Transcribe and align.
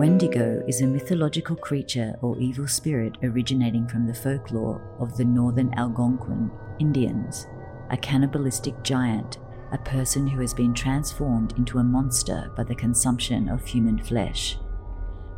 Wendigo 0.00 0.64
is 0.66 0.80
a 0.80 0.86
mythological 0.86 1.54
creature 1.56 2.16
or 2.22 2.38
evil 2.38 2.66
spirit 2.66 3.18
originating 3.22 3.86
from 3.86 4.06
the 4.06 4.14
folklore 4.14 4.80
of 4.98 5.14
the 5.18 5.24
northern 5.26 5.74
Algonquin 5.74 6.50
Indians, 6.78 7.46
a 7.90 7.98
cannibalistic 7.98 8.82
giant, 8.82 9.36
a 9.72 9.76
person 9.76 10.26
who 10.26 10.40
has 10.40 10.54
been 10.54 10.72
transformed 10.72 11.52
into 11.58 11.76
a 11.76 11.84
monster 11.84 12.50
by 12.56 12.64
the 12.64 12.74
consumption 12.74 13.50
of 13.50 13.62
human 13.62 14.02
flesh. 14.02 14.56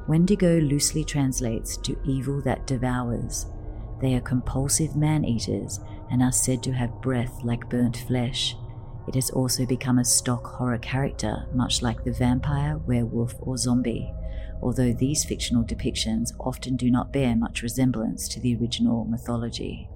Wendigo 0.07 0.61
loosely 0.61 1.03
translates 1.03 1.77
to 1.79 1.99
evil 2.05 2.41
that 2.43 2.65
devours. 2.65 3.47
They 4.01 4.15
are 4.15 4.21
compulsive 4.21 4.95
man 4.95 5.25
eaters 5.25 5.81
and 6.09 6.23
are 6.23 6.31
said 6.31 6.63
to 6.63 6.73
have 6.73 7.03
breath 7.03 7.43
like 7.43 7.69
burnt 7.69 7.97
flesh. 8.07 8.55
It 9.09 9.17
has 9.17 9.29
also 9.31 9.67
become 9.67 9.99
a 9.99 10.05
stock 10.05 10.47
horror 10.47 10.79
character, 10.79 11.49
much 11.53 11.83
like 11.83 12.05
the 12.05 12.13
vampire, 12.13 12.79
werewolf, 12.79 13.35
or 13.41 13.57
zombie, 13.57 14.15
although 14.63 14.93
these 14.93 15.25
fictional 15.25 15.65
depictions 15.65 16.31
often 16.39 16.77
do 16.77 16.91
not 16.91 17.13
bear 17.13 17.35
much 17.35 17.63
resemblance 17.63 18.29
to 18.29 18.41
the 18.41 18.57
original 18.57 19.05
mythology. 19.05 19.89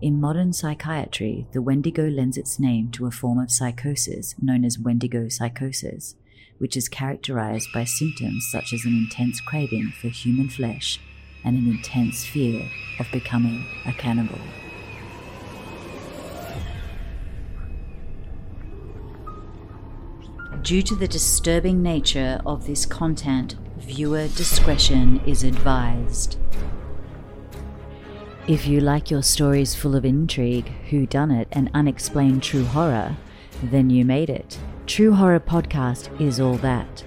In 0.00 0.20
modern 0.20 0.52
psychiatry, 0.52 1.46
the 1.52 1.62
Wendigo 1.62 2.08
lends 2.08 2.36
its 2.36 2.58
name 2.58 2.90
to 2.92 3.06
a 3.06 3.12
form 3.12 3.38
of 3.38 3.52
psychosis 3.52 4.34
known 4.40 4.64
as 4.64 4.78
Wendigo 4.78 5.28
psychosis, 5.28 6.16
which 6.58 6.76
is 6.76 6.88
characterized 6.88 7.68
by 7.72 7.84
symptoms 7.84 8.48
such 8.50 8.72
as 8.72 8.84
an 8.84 8.94
intense 8.94 9.40
craving 9.40 9.92
for 10.00 10.08
human 10.08 10.48
flesh 10.48 10.98
and 11.44 11.56
an 11.56 11.68
intense 11.68 12.24
fear 12.24 12.68
of 12.98 13.06
becoming 13.12 13.64
a 13.86 13.92
cannibal. 13.92 14.38
Due 20.72 20.80
to 20.80 20.94
the 20.94 21.06
disturbing 21.06 21.82
nature 21.82 22.40
of 22.46 22.66
this 22.66 22.86
content, 22.86 23.56
viewer 23.76 24.26
discretion 24.28 25.20
is 25.26 25.44
advised. 25.44 26.38
If 28.48 28.66
you 28.66 28.80
like 28.80 29.10
your 29.10 29.22
stories 29.22 29.74
full 29.74 29.94
of 29.94 30.06
intrigue, 30.06 30.72
whodunit, 30.88 31.48
and 31.52 31.70
unexplained 31.74 32.42
true 32.42 32.64
horror, 32.64 33.18
then 33.62 33.90
you 33.90 34.06
made 34.06 34.30
it. 34.30 34.58
True 34.86 35.12
Horror 35.12 35.40
Podcast 35.40 36.08
is 36.18 36.40
all 36.40 36.56
that. 36.56 37.04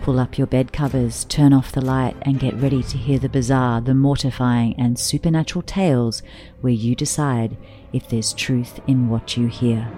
Pull 0.00 0.18
up 0.18 0.38
your 0.38 0.46
bed 0.46 0.72
covers, 0.72 1.26
turn 1.26 1.52
off 1.52 1.72
the 1.72 1.84
light, 1.84 2.16
and 2.22 2.40
get 2.40 2.54
ready 2.54 2.82
to 2.84 2.96
hear 2.96 3.18
the 3.18 3.28
bizarre, 3.28 3.82
the 3.82 3.92
mortifying, 3.92 4.74
and 4.80 4.98
supernatural 4.98 5.60
tales 5.60 6.22
where 6.62 6.72
you 6.72 6.94
decide 6.94 7.58
if 7.92 8.08
there's 8.08 8.32
truth 8.32 8.80
in 8.86 9.10
what 9.10 9.36
you 9.36 9.48
hear. 9.48 9.92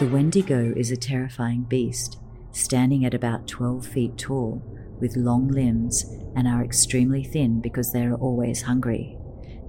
The 0.00 0.06
Wendigo 0.06 0.72
is 0.78 0.90
a 0.90 0.96
terrifying 0.96 1.64
beast, 1.64 2.18
standing 2.52 3.04
at 3.04 3.12
about 3.12 3.46
12 3.46 3.86
feet 3.86 4.16
tall, 4.16 4.62
with 4.98 5.14
long 5.14 5.48
limbs, 5.48 6.06
and 6.34 6.48
are 6.48 6.64
extremely 6.64 7.22
thin 7.22 7.60
because 7.60 7.92
they 7.92 8.06
are 8.06 8.14
always 8.14 8.62
hungry. 8.62 9.18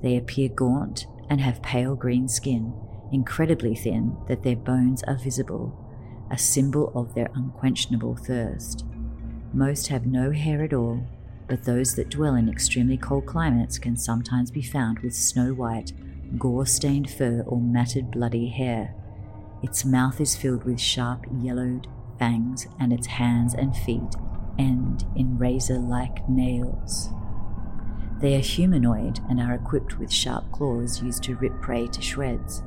They 0.02 0.16
appear 0.16 0.48
gaunt 0.48 1.06
and 1.30 1.42
have 1.42 1.62
pale 1.62 1.98
green 1.98 2.30
skin, 2.30 2.74
incredibly 3.12 3.76
thin 3.76 4.16
that 4.30 4.42
their 4.42 4.56
bones 4.56 5.04
are 5.04 5.18
visible, 5.18 5.78
a 6.32 6.38
symbol 6.38 6.94
of 6.96 7.14
their 7.14 7.30
unquenchable 7.36 8.16
thirst. 8.16 8.86
Most 9.52 9.90
have 9.90 10.06
no 10.06 10.32
hair 10.32 10.64
at 10.64 10.72
all, 10.72 11.04
but 11.50 11.66
those 11.66 11.96
that 11.96 12.10
dwell 12.10 12.36
in 12.36 12.48
extremely 12.48 12.96
cold 12.96 13.26
climates 13.26 13.78
can 13.78 13.98
sometimes 13.98 14.50
be 14.50 14.62
found 14.62 15.00
with 15.00 15.14
snow 15.14 15.54
white, 15.54 15.92
gore 16.38 16.66
stained 16.66 17.10
fur 17.12 17.44
or 17.46 17.60
matted 17.60 18.12
bloody 18.12 18.48
hair. 18.48 18.96
Its 19.62 19.86
mouth 19.86 20.20
is 20.20 20.36
filled 20.36 20.64
with 20.64 20.80
sharp 20.80 21.26
yellowed 21.40 21.88
fangs, 22.22 22.68
and 22.80 22.94
its 22.94 23.08
hands 23.08 23.56
and 23.56 23.76
feet 23.76 24.16
end 24.60 25.06
in 25.16 25.40
razor 25.40 25.80
like 25.80 26.30
nails. 26.30 27.10
They 28.20 28.36
are 28.36 28.40
humanoid 28.40 29.20
and 29.28 29.40
are 29.40 29.54
equipped 29.54 29.98
with 29.98 30.12
sharp 30.12 30.52
claws 30.52 31.02
used 31.02 31.24
to 31.24 31.36
rip 31.36 31.60
prey 31.62 31.88
to 31.88 32.02
shreds. 32.02 32.62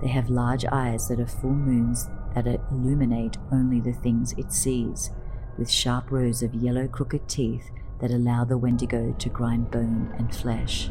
They 0.00 0.08
have 0.08 0.30
large 0.30 0.64
eyes 0.66 1.08
that 1.08 1.18
are 1.18 1.26
full 1.26 1.50
moons 1.54 2.08
that 2.36 2.46
illuminate 2.70 3.38
only 3.50 3.80
the 3.80 3.92
things 3.92 4.34
it 4.38 4.52
sees, 4.52 5.10
with 5.58 5.68
sharp 5.68 6.12
rows 6.12 6.42
of 6.44 6.54
yellow 6.54 6.86
crooked 6.86 7.28
teeth 7.28 7.72
that 8.00 8.12
allow 8.12 8.44
the 8.44 8.58
Wendigo 8.58 9.12
to 9.18 9.28
grind 9.28 9.70
bone 9.72 10.14
and 10.16 10.32
flesh. 10.32 10.90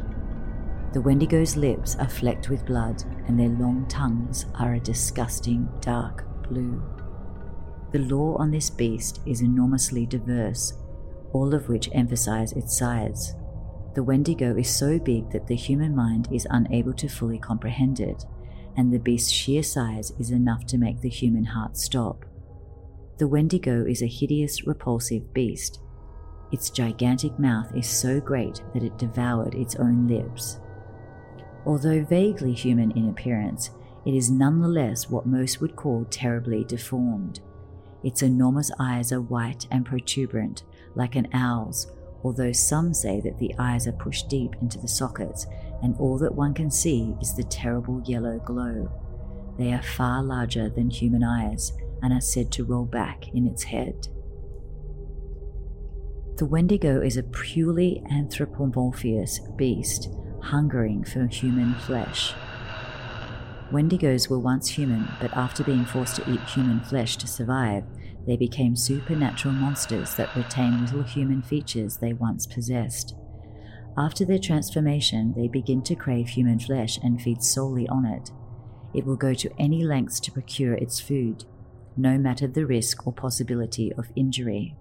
The 0.94 1.00
Wendigo's 1.02 1.56
lips 1.56 1.96
are 1.96 2.10
flecked 2.10 2.50
with 2.50 2.66
blood, 2.66 3.02
and 3.26 3.40
their 3.40 3.48
long 3.48 3.86
tongues 3.88 4.46
are 4.56 4.74
a 4.74 4.80
disgusting 4.80 5.70
dark 5.80 6.26
blue. 6.50 6.84
The 7.94 8.00
lore 8.00 8.42
on 8.42 8.52
this 8.52 8.70
beast 8.70 9.22
is 9.26 9.40
enormously 9.40 10.06
diverse, 10.06 10.74
all 11.32 11.54
of 11.54 11.70
which 11.70 11.90
emphasize 11.94 12.52
its 12.52 12.78
size. 12.78 13.36
The 13.96 14.04
Wendigo 14.04 14.58
is 14.58 14.70
so 14.70 15.00
big 15.00 15.32
that 15.32 15.48
the 15.48 15.56
human 15.56 15.96
mind 15.96 16.28
is 16.30 16.46
unable 16.50 16.94
to 16.96 17.08
fully 17.08 17.40
comprehend 17.40 18.02
it, 18.02 18.26
and 18.76 18.92
the 18.92 19.00
beast's 19.00 19.32
sheer 19.32 19.64
size 19.64 20.12
is 20.20 20.32
enough 20.32 20.66
to 20.68 20.78
make 20.78 21.00
the 21.00 21.10
human 21.10 21.46
heart 21.46 21.78
stop. 21.78 22.26
The 23.18 23.30
Wendigo 23.30 23.86
is 23.86 24.02
a 24.02 24.08
hideous, 24.08 24.68
repulsive 24.68 25.34
beast. 25.34 25.80
Its 26.52 26.70
gigantic 26.70 27.40
mouth 27.40 27.74
is 27.78 27.88
so 27.88 28.20
great 28.20 28.62
that 28.74 28.84
it 28.84 28.98
devoured 28.98 29.56
its 29.56 29.76
own 29.76 30.06
lips. 30.08 30.60
Although 31.66 32.04
vaguely 32.04 32.54
human 32.54 32.92
in 32.92 33.10
appearance, 33.10 33.70
it 34.06 34.14
is 34.14 34.32
nonetheless 34.32 35.10
what 35.10 35.28
most 35.28 35.62
would 35.62 35.76
call 35.76 36.06
terribly 36.10 36.64
deformed. 36.64 37.40
Its 38.04 38.24
enormous 38.24 38.72
eyes 38.80 39.12
are 39.12 39.22
white 39.22 39.68
and 39.70 39.86
protuberant, 39.86 40.64
like 40.96 41.16
an 41.16 41.28
owl's, 41.34 41.92
although 42.24 42.52
some 42.52 42.94
say 42.94 43.22
that 43.22 43.38
the 43.38 43.54
eyes 43.60 43.88
are 43.88 43.92
pushed 43.94 44.28
deep 44.28 44.56
into 44.62 44.80
the 44.80 44.88
sockets 44.88 45.46
and 45.84 45.96
all 45.98 46.18
that 46.18 46.34
one 46.34 46.54
can 46.54 46.72
see 46.72 47.16
is 47.22 47.36
the 47.36 47.44
terrible 47.44 48.02
yellow 48.06 48.40
glow. 48.40 48.90
They 49.58 49.72
are 49.74 49.84
far 49.84 50.24
larger 50.24 50.70
than 50.70 50.90
human 50.90 51.24
eyes 51.24 51.74
and 52.02 52.12
are 52.14 52.22
said 52.22 52.52
to 52.54 52.64
roll 52.64 52.86
back 52.86 53.28
in 53.34 53.46
its 53.46 53.64
head. 53.64 54.08
The 56.38 56.46
Wendigo 56.48 57.02
is 57.02 57.18
a 57.18 57.24
purely 57.24 58.02
anthropomorphous 58.10 59.56
beast 59.58 60.10
hungering 60.42 61.04
for 61.04 61.28
human 61.28 61.74
flesh. 61.76 62.34
Wendigos 63.72 64.30
were 64.30 64.40
once 64.40 64.70
human, 64.70 65.08
but 65.22 65.36
after 65.36 65.64
being 65.64 65.86
forced 65.86 66.18
to 66.18 66.30
eat 66.30 66.42
human 66.42 66.82
flesh 66.82 67.16
to 67.18 67.28
survive, 67.28 67.86
they 68.28 68.36
became 68.36 68.76
supernatural 68.76 69.54
monsters 69.54 70.16
that 70.16 70.36
retain 70.36 70.82
little 70.82 71.04
human 71.04 71.42
features 71.42 71.98
they 71.98 72.14
once 72.14 72.46
possessed. 72.46 73.16
After 73.98 74.26
their 74.26 74.40
transformation, 74.40 75.34
they 75.36 75.48
begin 75.48 75.82
to 75.84 75.96
crave 75.96 76.30
human 76.30 76.60
flesh 76.60 77.00
and 77.02 77.22
feed 77.22 77.44
solely 77.44 77.88
on 77.88 78.06
it. 78.06 78.32
It 78.94 79.06
will 79.06 79.16
go 79.16 79.34
to 79.34 79.52
any 79.58 79.84
lengths 79.84 80.20
to 80.22 80.32
procure 80.32 80.74
its 80.74 81.00
food, 81.00 81.46
no 81.96 82.18
matter 82.18 82.48
the 82.48 82.66
risk 82.66 83.06
or 83.08 83.14
possibility 83.14 83.92
of 83.94 84.12
injury. 84.16 84.76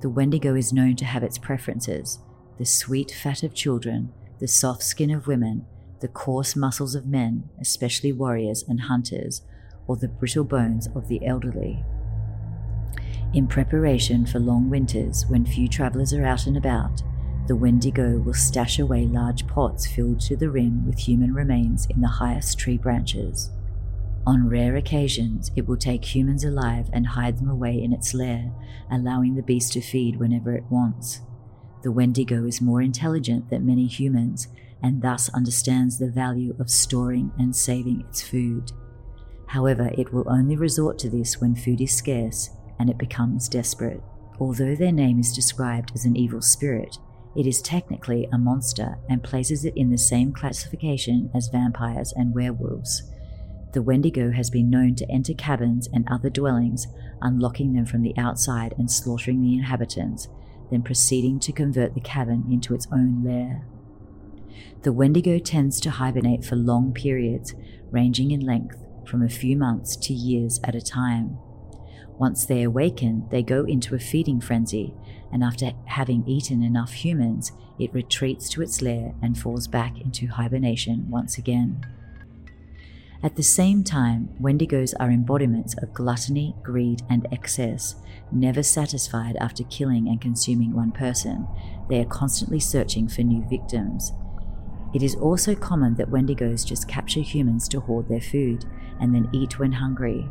The 0.00 0.10
Wendigo 0.10 0.54
is 0.54 0.72
known 0.72 0.96
to 0.96 1.04
have 1.04 1.22
its 1.22 1.38
preferences 1.38 2.18
the 2.56 2.64
sweet 2.64 3.10
fat 3.10 3.42
of 3.42 3.52
children, 3.52 4.12
the 4.44 4.48
soft 4.48 4.82
skin 4.82 5.10
of 5.10 5.26
women, 5.26 5.64
the 6.00 6.08
coarse 6.08 6.54
muscles 6.54 6.94
of 6.94 7.06
men, 7.06 7.48
especially 7.62 8.12
warriors 8.12 8.62
and 8.68 8.78
hunters, 8.78 9.40
or 9.86 9.96
the 9.96 10.06
brittle 10.06 10.44
bones 10.44 10.86
of 10.94 11.08
the 11.08 11.24
elderly. 11.24 11.82
In 13.32 13.46
preparation 13.46 14.26
for 14.26 14.38
long 14.38 14.68
winters 14.68 15.24
when 15.28 15.46
few 15.46 15.66
travellers 15.66 16.12
are 16.12 16.26
out 16.26 16.46
and 16.46 16.58
about, 16.58 17.02
the 17.46 17.56
Wendigo 17.56 18.18
will 18.18 18.34
stash 18.34 18.78
away 18.78 19.06
large 19.06 19.46
pots 19.46 19.86
filled 19.86 20.20
to 20.20 20.36
the 20.36 20.50
rim 20.50 20.86
with 20.86 20.98
human 20.98 21.32
remains 21.32 21.86
in 21.86 22.02
the 22.02 22.06
highest 22.20 22.58
tree 22.58 22.76
branches. 22.76 23.50
On 24.26 24.46
rare 24.46 24.76
occasions, 24.76 25.52
it 25.56 25.66
will 25.66 25.78
take 25.78 26.14
humans 26.14 26.44
alive 26.44 26.90
and 26.92 27.06
hide 27.06 27.38
them 27.38 27.48
away 27.48 27.82
in 27.82 27.94
its 27.94 28.12
lair, 28.12 28.52
allowing 28.90 29.36
the 29.36 29.42
beast 29.42 29.72
to 29.72 29.80
feed 29.80 30.16
whenever 30.16 30.54
it 30.54 30.64
wants. 30.68 31.22
The 31.84 31.92
Wendigo 31.92 32.46
is 32.46 32.62
more 32.62 32.80
intelligent 32.80 33.50
than 33.50 33.66
many 33.66 33.86
humans 33.86 34.48
and 34.82 35.02
thus 35.02 35.28
understands 35.34 35.98
the 35.98 36.10
value 36.10 36.56
of 36.58 36.70
storing 36.70 37.30
and 37.38 37.54
saving 37.54 38.00
its 38.08 38.22
food. 38.22 38.72
However, 39.48 39.90
it 39.92 40.10
will 40.10 40.24
only 40.26 40.56
resort 40.56 40.98
to 41.00 41.10
this 41.10 41.42
when 41.42 41.54
food 41.54 41.82
is 41.82 41.94
scarce 41.94 42.48
and 42.78 42.88
it 42.88 42.96
becomes 42.96 43.50
desperate. 43.50 44.02
Although 44.40 44.74
their 44.74 44.92
name 44.92 45.20
is 45.20 45.34
described 45.34 45.92
as 45.94 46.06
an 46.06 46.16
evil 46.16 46.40
spirit, 46.40 46.96
it 47.36 47.46
is 47.46 47.60
technically 47.60 48.26
a 48.32 48.38
monster 48.38 48.96
and 49.10 49.22
places 49.22 49.66
it 49.66 49.76
in 49.76 49.90
the 49.90 49.98
same 49.98 50.32
classification 50.32 51.30
as 51.34 51.48
vampires 51.48 52.14
and 52.16 52.34
werewolves. 52.34 53.02
The 53.74 53.82
Wendigo 53.82 54.30
has 54.30 54.48
been 54.48 54.70
known 54.70 54.94
to 54.94 55.10
enter 55.10 55.34
cabins 55.34 55.86
and 55.92 56.08
other 56.10 56.30
dwellings, 56.30 56.86
unlocking 57.20 57.74
them 57.74 57.84
from 57.84 58.00
the 58.00 58.16
outside 58.16 58.74
and 58.78 58.90
slaughtering 58.90 59.42
the 59.42 59.52
inhabitants, 59.52 60.28
then 60.70 60.82
proceeding 60.82 61.38
to 61.40 61.52
convert 61.52 61.94
the 61.94 62.00
cabin 62.00 62.44
into 62.50 62.74
its 62.74 62.86
own 62.92 63.22
lair. 63.24 63.66
The 64.82 64.92
Wendigo 64.92 65.38
tends 65.38 65.80
to 65.80 65.90
hibernate 65.90 66.44
for 66.44 66.56
long 66.56 66.92
periods, 66.92 67.54
ranging 67.90 68.30
in 68.30 68.40
length 68.40 68.76
from 69.06 69.22
a 69.22 69.28
few 69.28 69.56
months 69.56 69.96
to 69.96 70.12
years 70.12 70.60
at 70.64 70.74
a 70.74 70.80
time. 70.80 71.38
Once 72.18 72.44
they 72.44 72.62
awaken, 72.62 73.26
they 73.30 73.42
go 73.42 73.64
into 73.64 73.94
a 73.94 73.98
feeding 73.98 74.40
frenzy, 74.40 74.94
and 75.32 75.42
after 75.42 75.72
having 75.86 76.26
eaten 76.28 76.62
enough 76.62 76.92
humans, 76.92 77.52
it 77.78 77.92
retreats 77.92 78.48
to 78.50 78.62
its 78.62 78.80
lair 78.80 79.14
and 79.20 79.36
falls 79.36 79.66
back 79.66 80.00
into 80.00 80.28
hibernation 80.28 81.10
once 81.10 81.38
again. 81.38 81.84
At 83.24 83.36
the 83.36 83.42
same 83.42 83.82
time, 83.84 84.28
Wendigos 84.38 84.92
are 85.00 85.10
embodiments 85.10 85.74
of 85.78 85.94
gluttony, 85.94 86.54
greed, 86.62 87.00
and 87.08 87.26
excess. 87.32 87.94
Never 88.30 88.62
satisfied 88.62 89.36
after 89.40 89.64
killing 89.64 90.08
and 90.08 90.20
consuming 90.20 90.74
one 90.74 90.92
person, 90.92 91.48
they 91.88 92.00
are 92.00 92.04
constantly 92.04 92.60
searching 92.60 93.08
for 93.08 93.22
new 93.22 93.42
victims. 93.48 94.12
It 94.94 95.02
is 95.02 95.14
also 95.14 95.54
common 95.54 95.94
that 95.94 96.10
Wendigos 96.10 96.66
just 96.66 96.86
capture 96.86 97.22
humans 97.22 97.66
to 97.68 97.80
hoard 97.80 98.10
their 98.10 98.20
food 98.20 98.66
and 99.00 99.14
then 99.14 99.30
eat 99.32 99.58
when 99.58 99.72
hungry. 99.72 100.28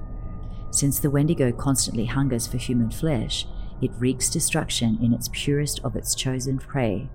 Since 0.70 1.00
the 1.00 1.10
Wendigo 1.10 1.52
constantly 1.52 2.06
hungers 2.06 2.46
for 2.46 2.58
human 2.58 2.92
flesh, 2.92 3.48
it 3.82 3.90
wreaks 3.98 4.30
destruction 4.30 5.00
in 5.02 5.14
its 5.14 5.32
purest 5.34 5.80
of 5.84 5.96
its 5.96 6.14
chosen 6.14 6.60
prey. 6.60 7.10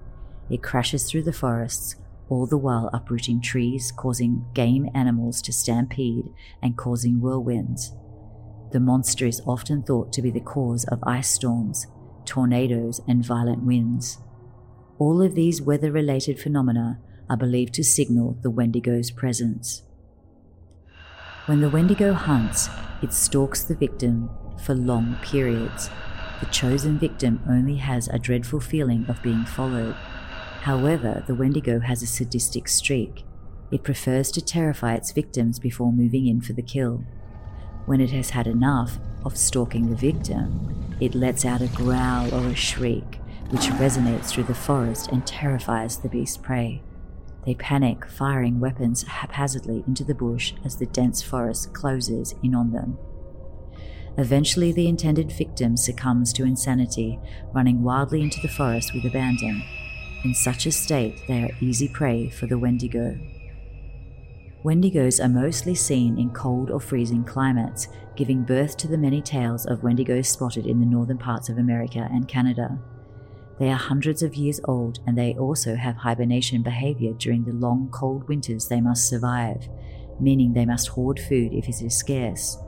It 0.50 0.60
crashes 0.60 1.08
through 1.08 1.22
the 1.22 1.32
forests, 1.32 1.94
all 2.28 2.46
the 2.46 2.58
while 2.58 2.90
uprooting 2.92 3.40
trees, 3.40 3.92
causing 3.92 4.44
game 4.54 4.88
animals 4.94 5.40
to 5.42 5.52
stampede 5.52 6.32
and 6.62 6.76
causing 6.76 7.20
whirlwinds. 7.20 7.92
The 8.72 8.80
monster 8.80 9.26
is 9.26 9.40
often 9.46 9.82
thought 9.82 10.12
to 10.12 10.22
be 10.22 10.30
the 10.30 10.40
cause 10.40 10.84
of 10.84 11.02
ice 11.04 11.30
storms, 11.30 11.86
tornadoes, 12.26 13.00
and 13.08 13.24
violent 13.24 13.62
winds. 13.62 14.18
All 14.98 15.22
of 15.22 15.34
these 15.34 15.62
weather 15.62 15.90
related 15.90 16.38
phenomena 16.38 16.98
are 17.30 17.36
believed 17.36 17.74
to 17.74 17.84
signal 17.84 18.36
the 18.42 18.50
Wendigo's 18.50 19.10
presence. 19.10 19.82
When 21.46 21.60
the 21.60 21.70
Wendigo 21.70 22.12
hunts, 22.12 22.68
it 23.00 23.12
stalks 23.14 23.62
the 23.62 23.74
victim 23.74 24.28
for 24.64 24.74
long 24.74 25.16
periods. 25.22 25.88
The 26.40 26.46
chosen 26.46 26.98
victim 26.98 27.40
only 27.48 27.76
has 27.76 28.08
a 28.08 28.18
dreadful 28.18 28.60
feeling 28.60 29.06
of 29.08 29.22
being 29.22 29.44
followed. 29.44 29.96
However, 30.68 31.24
the 31.26 31.34
Wendigo 31.34 31.80
has 31.80 32.02
a 32.02 32.06
sadistic 32.06 32.68
streak. 32.68 33.24
It 33.70 33.82
prefers 33.82 34.30
to 34.32 34.42
terrify 34.42 34.96
its 34.96 35.12
victims 35.12 35.58
before 35.58 35.94
moving 35.94 36.26
in 36.26 36.42
for 36.42 36.52
the 36.52 36.60
kill. 36.60 37.06
When 37.86 38.02
it 38.02 38.10
has 38.10 38.28
had 38.28 38.46
enough 38.46 38.98
of 39.24 39.38
stalking 39.38 39.88
the 39.88 39.96
victim, 39.96 40.94
it 41.00 41.14
lets 41.14 41.46
out 41.46 41.62
a 41.62 41.68
growl 41.68 42.34
or 42.34 42.48
a 42.48 42.54
shriek, 42.54 43.18
which 43.48 43.70
resonates 43.80 44.28
through 44.28 44.44
the 44.44 44.52
forest 44.52 45.08
and 45.10 45.26
terrifies 45.26 45.96
the 45.96 46.10
beast 46.10 46.42
prey. 46.42 46.82
They 47.46 47.54
panic, 47.54 48.04
firing 48.04 48.60
weapons 48.60 49.04
haphazardly 49.04 49.84
into 49.86 50.04
the 50.04 50.14
bush 50.14 50.52
as 50.66 50.76
the 50.76 50.84
dense 50.84 51.22
forest 51.22 51.72
closes 51.72 52.34
in 52.42 52.54
on 52.54 52.72
them. 52.72 52.98
Eventually, 54.18 54.72
the 54.72 54.86
intended 54.86 55.32
victim 55.32 55.78
succumbs 55.78 56.30
to 56.34 56.44
insanity, 56.44 57.18
running 57.54 57.82
wildly 57.82 58.20
into 58.20 58.40
the 58.42 58.48
forest 58.48 58.92
with 58.92 59.06
abandon. 59.06 59.62
In 60.24 60.34
such 60.34 60.66
a 60.66 60.72
state, 60.72 61.22
they 61.28 61.44
are 61.44 61.56
easy 61.60 61.88
prey 61.88 62.28
for 62.28 62.46
the 62.46 62.58
Wendigo. 62.58 63.16
Wendigos 64.64 65.24
are 65.24 65.28
mostly 65.28 65.76
seen 65.76 66.18
in 66.18 66.30
cold 66.30 66.72
or 66.72 66.80
freezing 66.80 67.22
climates, 67.22 67.86
giving 68.16 68.42
birth 68.42 68.76
to 68.78 68.88
the 68.88 68.98
many 68.98 69.22
tales 69.22 69.64
of 69.64 69.82
Wendigos 69.82 70.26
spotted 70.26 70.66
in 70.66 70.80
the 70.80 70.86
northern 70.86 71.18
parts 71.18 71.48
of 71.48 71.56
America 71.56 72.08
and 72.10 72.26
Canada. 72.26 72.80
They 73.60 73.70
are 73.70 73.76
hundreds 73.76 74.24
of 74.24 74.34
years 74.34 74.60
old 74.64 74.98
and 75.06 75.16
they 75.16 75.34
also 75.34 75.76
have 75.76 75.96
hibernation 75.96 76.62
behavior 76.62 77.12
during 77.12 77.44
the 77.44 77.52
long 77.52 77.88
cold 77.92 78.28
winters 78.28 78.66
they 78.66 78.80
must 78.80 79.08
survive, 79.08 79.68
meaning 80.18 80.52
they 80.52 80.66
must 80.66 80.88
hoard 80.88 81.20
food 81.20 81.52
if 81.52 81.68
it 81.68 81.80
is 81.80 81.96
scarce. 81.96 82.58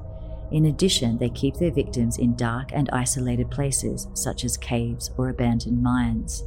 In 0.53 0.67
addition, 0.67 1.19
they 1.19 1.31
keep 1.31 1.57
their 1.57 1.73
victims 1.73 2.19
in 2.19 2.37
dark 2.37 2.71
and 2.73 2.89
isolated 2.93 3.51
places 3.51 4.07
such 4.15 4.45
as 4.45 4.57
caves 4.57 5.11
or 5.17 5.29
abandoned 5.29 5.83
mines. 5.83 6.45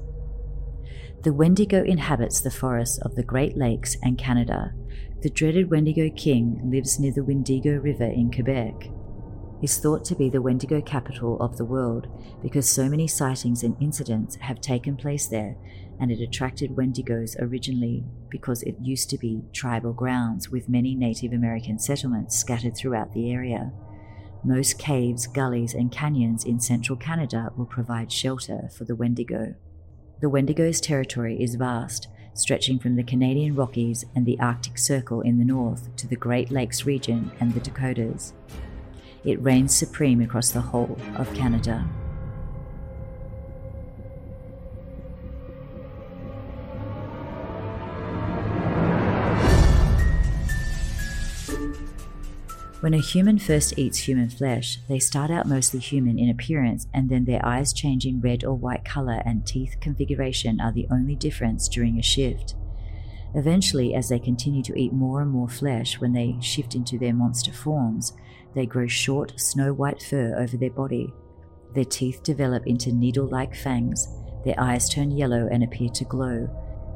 The 1.24 1.32
Wendigo 1.32 1.86
inhabits 1.86 2.42
the 2.42 2.52
forests 2.52 2.98
of 2.98 3.16
the 3.16 3.24
Great 3.24 3.56
Lakes 3.56 3.96
and 4.04 4.18
Canada. 4.18 4.74
The 5.22 5.30
dreaded 5.30 5.72
Wendigo 5.72 6.10
King 6.10 6.60
lives 6.70 7.00
near 7.00 7.14
the 7.14 7.24
Wendigo 7.24 7.78
River 7.78 8.08
in 8.08 8.30
Quebec 8.30 8.90
is 9.62 9.78
thought 9.78 10.04
to 10.04 10.16
be 10.16 10.30
the 10.30 10.42
Wendigo 10.42 10.82
capital 10.82 11.40
of 11.40 11.56
the 11.56 11.64
world 11.64 12.08
because 12.42 12.68
so 12.68 12.90
many 12.90 13.08
sightings 13.08 13.64
and 13.64 13.78
incidents 13.80 14.36
have 14.42 14.60
taken 14.60 14.98
place 14.98 15.28
there, 15.28 15.56
and 15.98 16.12
it 16.12 16.20
attracted 16.20 16.76
Wendigos 16.76 17.38
originally 17.40 18.04
because 18.30 18.62
it 18.64 18.76
used 18.82 19.10
to 19.12 19.18
be 19.18 19.46
tribal 19.54 19.94
grounds 19.94 20.50
with 20.50 20.68
many 20.68 20.94
Native 20.94 21.32
American 21.32 21.80
settlements 21.80 22.36
scattered 22.36 22.76
throughout 22.76 23.14
the 23.14 23.32
area. 23.32 23.72
Most 24.44 24.78
caves, 24.78 25.26
gullies, 25.28 25.74
and 25.74 25.90
canyons 25.90 26.44
in 26.44 26.60
central 26.60 26.98
Canada 26.98 27.54
will 27.56 27.66
provide 27.66 28.12
shelter 28.12 28.68
for 28.78 28.84
the 28.84 28.96
Wendigo. 28.98 29.56
The 30.24 30.30
Wendigo's 30.30 30.80
territory 30.80 31.44
is 31.44 31.56
vast, 31.56 32.08
stretching 32.34 32.80
from 32.80 32.96
the 32.96 33.04
Canadian 33.04 33.56
Rockies 33.56 34.06
and 34.16 34.26
the 34.26 34.40
Arctic 34.40 34.78
Circle 34.78 35.20
in 35.20 35.38
the 35.38 35.44
north 35.44 35.94
to 35.98 36.08
the 36.08 36.16
Great 36.16 36.50
Lakes 36.50 36.86
region 36.86 37.30
and 37.42 37.54
the 37.54 37.60
Dakotas. 37.60 38.32
It 39.26 39.42
reigns 39.42 39.76
supreme 39.76 40.22
across 40.22 40.52
the 40.52 40.62
whole 40.62 40.98
of 41.18 41.34
Canada. 41.34 41.86
When 52.84 52.94
a 52.94 53.00
human 53.00 53.40
first 53.40 53.80
eats 53.80 54.10
human 54.10 54.30
flesh, 54.30 54.80
they 54.90 55.00
start 55.00 55.32
out 55.32 55.48
mostly 55.48 55.80
human 55.80 56.20
in 56.20 56.30
appearance 56.30 56.86
and 56.94 57.10
then 57.10 57.24
their 57.24 57.40
eyes 57.46 57.72
change 57.72 58.06
in 58.06 58.20
red 58.20 58.44
or 58.44 58.56
white 58.56 58.84
color 58.84 59.22
and 59.26 59.48
teeth 59.48 59.78
configuration 59.80 60.60
are 60.60 60.74
the 60.74 60.88
only 60.92 61.16
difference 61.16 61.70
during 61.70 61.98
a 61.98 62.04
shift. 62.04 62.56
Eventually, 63.36 63.96
as 63.96 64.10
they 64.10 64.20
continue 64.20 64.62
to 64.64 64.78
eat 64.78 64.92
more 64.92 65.22
and 65.22 65.32
more 65.32 65.48
flesh 65.48 66.02
when 66.02 66.12
they 66.12 66.36
shift 66.42 66.76
into 66.76 67.00
their 67.00 67.14
monster 67.14 67.54
forms, 67.54 68.12
they 68.54 68.66
grow 68.66 68.88
short, 68.88 69.40
snow 69.40 69.72
white 69.72 70.04
fur 70.04 70.36
over 70.38 70.58
their 70.58 70.70
body. 70.70 71.08
Their 71.74 71.86
teeth 71.86 72.22
develop 72.22 72.68
into 72.68 72.92
needle 72.92 73.30
like 73.30 73.56
fangs, 73.56 74.10
their 74.44 74.60
eyes 74.60 74.90
turn 74.90 75.12
yellow 75.12 75.48
and 75.50 75.64
appear 75.64 75.88
to 75.88 76.04
glow, 76.04 76.50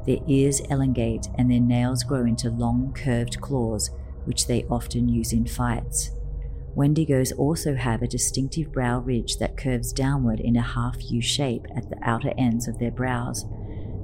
their 0.04 0.18
ears 0.26 0.60
elongate, 0.68 1.28
and 1.38 1.50
their 1.50 1.60
nails 1.60 2.04
grow 2.04 2.26
into 2.26 2.50
long, 2.50 2.92
curved 2.92 3.40
claws, 3.40 3.88
which 4.28 4.46
they 4.46 4.64
often 4.70 5.08
use 5.08 5.32
in 5.32 5.46
fights. 5.46 6.10
Wendigos 6.76 7.32
also 7.36 7.74
have 7.74 8.02
a 8.02 8.06
distinctive 8.06 8.70
brow 8.70 9.00
ridge 9.00 9.38
that 9.38 9.56
curves 9.56 9.92
downward 9.92 10.38
in 10.38 10.54
a 10.54 10.62
half 10.62 11.10
U 11.10 11.20
shape 11.20 11.66
at 11.74 11.88
the 11.88 11.98
outer 12.02 12.32
ends 12.36 12.68
of 12.68 12.78
their 12.78 12.90
brows, 12.90 13.46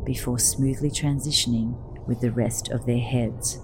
before 0.04 0.38
smoothly 0.38 0.90
transitioning 0.90 1.76
with 2.06 2.20
the 2.20 2.32
rest 2.32 2.70
of 2.70 2.86
their 2.86 2.98
heads. 2.98 3.60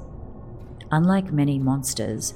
Unlike 0.92 1.32
many 1.32 1.58
monsters, 1.58 2.34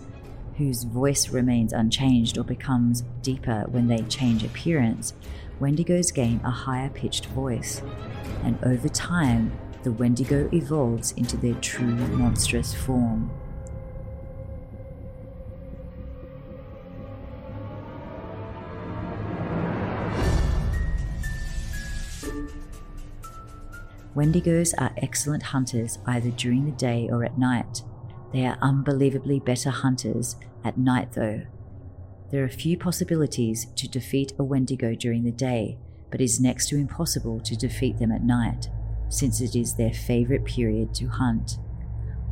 whose 0.57 0.85
voice 0.85 1.29
remains 1.29 1.73
unchanged 1.73 2.39
or 2.39 2.45
becomes 2.45 3.03
deeper 3.23 3.65
when 3.69 3.89
they 3.89 4.03
change 4.03 4.43
appearance, 4.43 5.13
Wendigos 5.61 6.13
gain 6.15 6.41
a 6.45 6.51
higher 6.51 6.89
pitched 6.89 7.27
voice. 7.27 7.83
And 8.43 8.59
over 8.65 8.89
time, 8.89 9.53
the 9.83 9.93
Wendigo 9.93 10.49
evolves 10.53 11.13
into 11.13 11.37
their 11.37 11.55
true 11.55 11.95
monstrous 12.17 12.73
form. 12.73 13.31
Wendigos 24.15 24.75
are 24.79 24.95
excellent 24.99 25.43
hunters 25.43 25.99
either 26.07 26.31
during 26.31 26.65
the 26.65 26.77
day 26.77 27.09
or 27.11 27.25
at 27.25 27.37
night. 27.37 27.83
They 28.33 28.47
are 28.47 28.59
unbelievably 28.63 29.41
better 29.41 29.71
hunters 29.71 30.37
at 30.65 30.79
night, 30.79 31.13
though. 31.13 31.43
There 32.31 32.45
are 32.45 32.49
few 32.49 32.79
possibilities 32.79 33.67
to 33.77 33.89
defeat 33.89 34.33
a 34.39 34.45
Wendigo 34.45 34.95
during 34.95 35.25
the 35.25 35.33
day, 35.33 35.79
but 36.11 36.21
it 36.21 36.25
is 36.25 36.41
next 36.41 36.69
to 36.69 36.77
impossible 36.77 37.41
to 37.41 37.57
defeat 37.57 37.99
them 37.99 38.13
at 38.13 38.23
night, 38.23 38.69
since 39.09 39.41
it 39.41 39.57
is 39.57 39.75
their 39.75 39.93
favorite 39.93 40.45
period 40.45 40.95
to 40.95 41.09
hunt. 41.09 41.59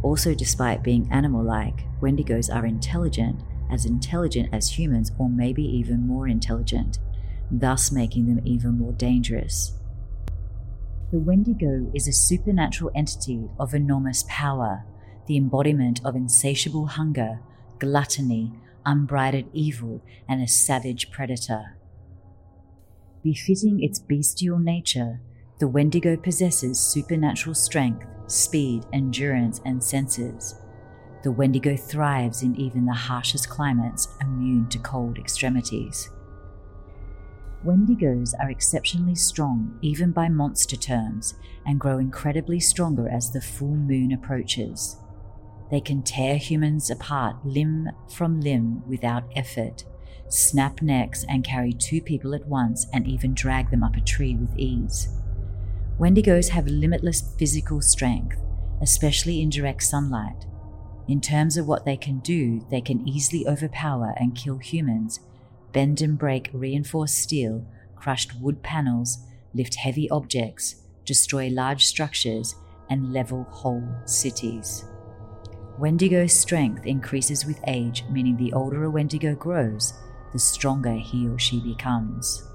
Also, 0.02 0.34
despite 0.34 0.84
being 0.84 1.10
animal 1.10 1.42
like, 1.42 1.84
Wendigos 2.00 2.52
are 2.52 2.66
intelligent, 2.66 3.42
as 3.70 3.86
intelligent 3.86 4.48
as 4.52 4.78
humans, 4.78 5.10
or 5.18 5.28
maybe 5.28 5.64
even 5.64 6.06
more 6.06 6.28
intelligent, 6.28 6.98
thus 7.50 7.90
making 7.90 8.26
them 8.26 8.40
even 8.44 8.78
more 8.78 8.92
dangerous. 8.92 9.72
The 11.12 11.18
Wendigo 11.18 11.90
is 11.92 12.08
a 12.08 12.12
supernatural 12.12 12.90
entity 12.94 13.46
of 13.60 13.74
enormous 13.74 14.24
power 14.28 14.86
the 15.26 15.36
embodiment 15.36 16.00
of 16.06 16.16
insatiable 16.16 16.86
hunger, 16.86 17.38
gluttony, 17.78 18.50
unbridled 18.86 19.44
evil, 19.52 20.02
and 20.26 20.42
a 20.42 20.48
savage 20.48 21.10
predator. 21.10 21.76
Befitting 23.22 23.82
its 23.82 23.98
bestial 23.98 24.58
nature, 24.58 25.20
the 25.60 25.68
Wendigo 25.68 26.16
possesses 26.16 26.80
supernatural 26.80 27.54
strength, 27.54 28.06
speed, 28.26 28.86
endurance, 28.94 29.60
and 29.66 29.84
senses. 29.84 30.54
The 31.24 31.30
Wendigo 31.30 31.76
thrives 31.76 32.42
in 32.42 32.56
even 32.56 32.86
the 32.86 32.94
harshest 32.94 33.50
climates, 33.50 34.08
immune 34.22 34.70
to 34.70 34.78
cold 34.78 35.18
extremities. 35.18 36.08
Wendigos 37.64 38.34
are 38.40 38.50
exceptionally 38.50 39.14
strong, 39.14 39.78
even 39.82 40.10
by 40.10 40.28
monster 40.28 40.76
terms, 40.76 41.34
and 41.64 41.78
grow 41.78 41.98
incredibly 41.98 42.58
stronger 42.58 43.08
as 43.08 43.30
the 43.30 43.40
full 43.40 43.76
moon 43.76 44.12
approaches. 44.12 44.96
They 45.70 45.80
can 45.80 46.02
tear 46.02 46.36
humans 46.36 46.90
apart 46.90 47.36
limb 47.44 47.88
from 48.10 48.40
limb 48.40 48.82
without 48.88 49.24
effort, 49.36 49.84
snap 50.28 50.82
necks, 50.82 51.24
and 51.28 51.44
carry 51.44 51.72
two 51.72 52.00
people 52.00 52.34
at 52.34 52.46
once, 52.48 52.86
and 52.92 53.06
even 53.06 53.32
drag 53.32 53.70
them 53.70 53.84
up 53.84 53.96
a 53.96 54.00
tree 54.00 54.34
with 54.34 54.58
ease. 54.58 55.08
Wendigos 56.00 56.48
have 56.48 56.66
limitless 56.66 57.20
physical 57.38 57.80
strength, 57.80 58.38
especially 58.80 59.40
in 59.40 59.50
direct 59.50 59.84
sunlight. 59.84 60.46
In 61.06 61.20
terms 61.20 61.56
of 61.56 61.68
what 61.68 61.84
they 61.84 61.96
can 61.96 62.18
do, 62.20 62.66
they 62.70 62.80
can 62.80 63.06
easily 63.08 63.46
overpower 63.46 64.14
and 64.16 64.34
kill 64.34 64.58
humans 64.58 65.20
bend 65.72 66.02
and 66.02 66.18
break 66.18 66.50
reinforced 66.52 67.16
steel, 67.16 67.66
crushed 67.96 68.32
wood 68.40 68.62
panels, 68.62 69.18
lift 69.54 69.74
heavy 69.74 70.08
objects, 70.10 70.76
destroy 71.04 71.48
large 71.48 71.84
structures, 71.86 72.54
and 72.90 73.12
level 73.12 73.44
whole 73.50 73.88
cities. 74.04 74.84
Wendigo's 75.78 76.32
strength 76.32 76.84
increases 76.84 77.46
with 77.46 77.60
age, 77.66 78.04
meaning 78.10 78.36
the 78.36 78.52
older 78.52 78.84
a 78.84 78.90
Wendigo 78.90 79.34
grows, 79.34 79.94
the 80.32 80.38
stronger 80.38 80.94
he 80.94 81.26
or 81.26 81.38
she 81.38 81.60
becomes. 81.60 82.46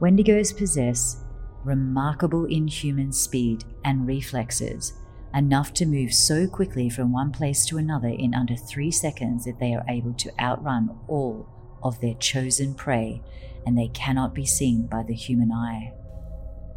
Wendigos 0.00 0.56
possess 0.56 1.22
remarkable 1.64 2.44
inhuman 2.46 3.12
speed 3.12 3.64
and 3.84 4.06
reflexes, 4.06 4.92
enough 5.34 5.72
to 5.74 5.86
move 5.86 6.12
so 6.12 6.46
quickly 6.46 6.90
from 6.90 7.12
one 7.12 7.32
place 7.32 7.64
to 7.66 7.78
another 7.78 8.08
in 8.08 8.34
under 8.34 8.56
three 8.56 8.90
seconds 8.90 9.44
that 9.44 9.58
they 9.58 9.74
are 9.74 9.84
able 9.88 10.12
to 10.14 10.30
outrun 10.40 10.98
all 11.08 11.48
of 11.84 12.00
their 12.00 12.14
chosen 12.14 12.74
prey, 12.74 13.22
and 13.66 13.78
they 13.78 13.88
cannot 13.88 14.34
be 14.34 14.46
seen 14.46 14.86
by 14.86 15.02
the 15.02 15.14
human 15.14 15.52
eye. 15.52 15.92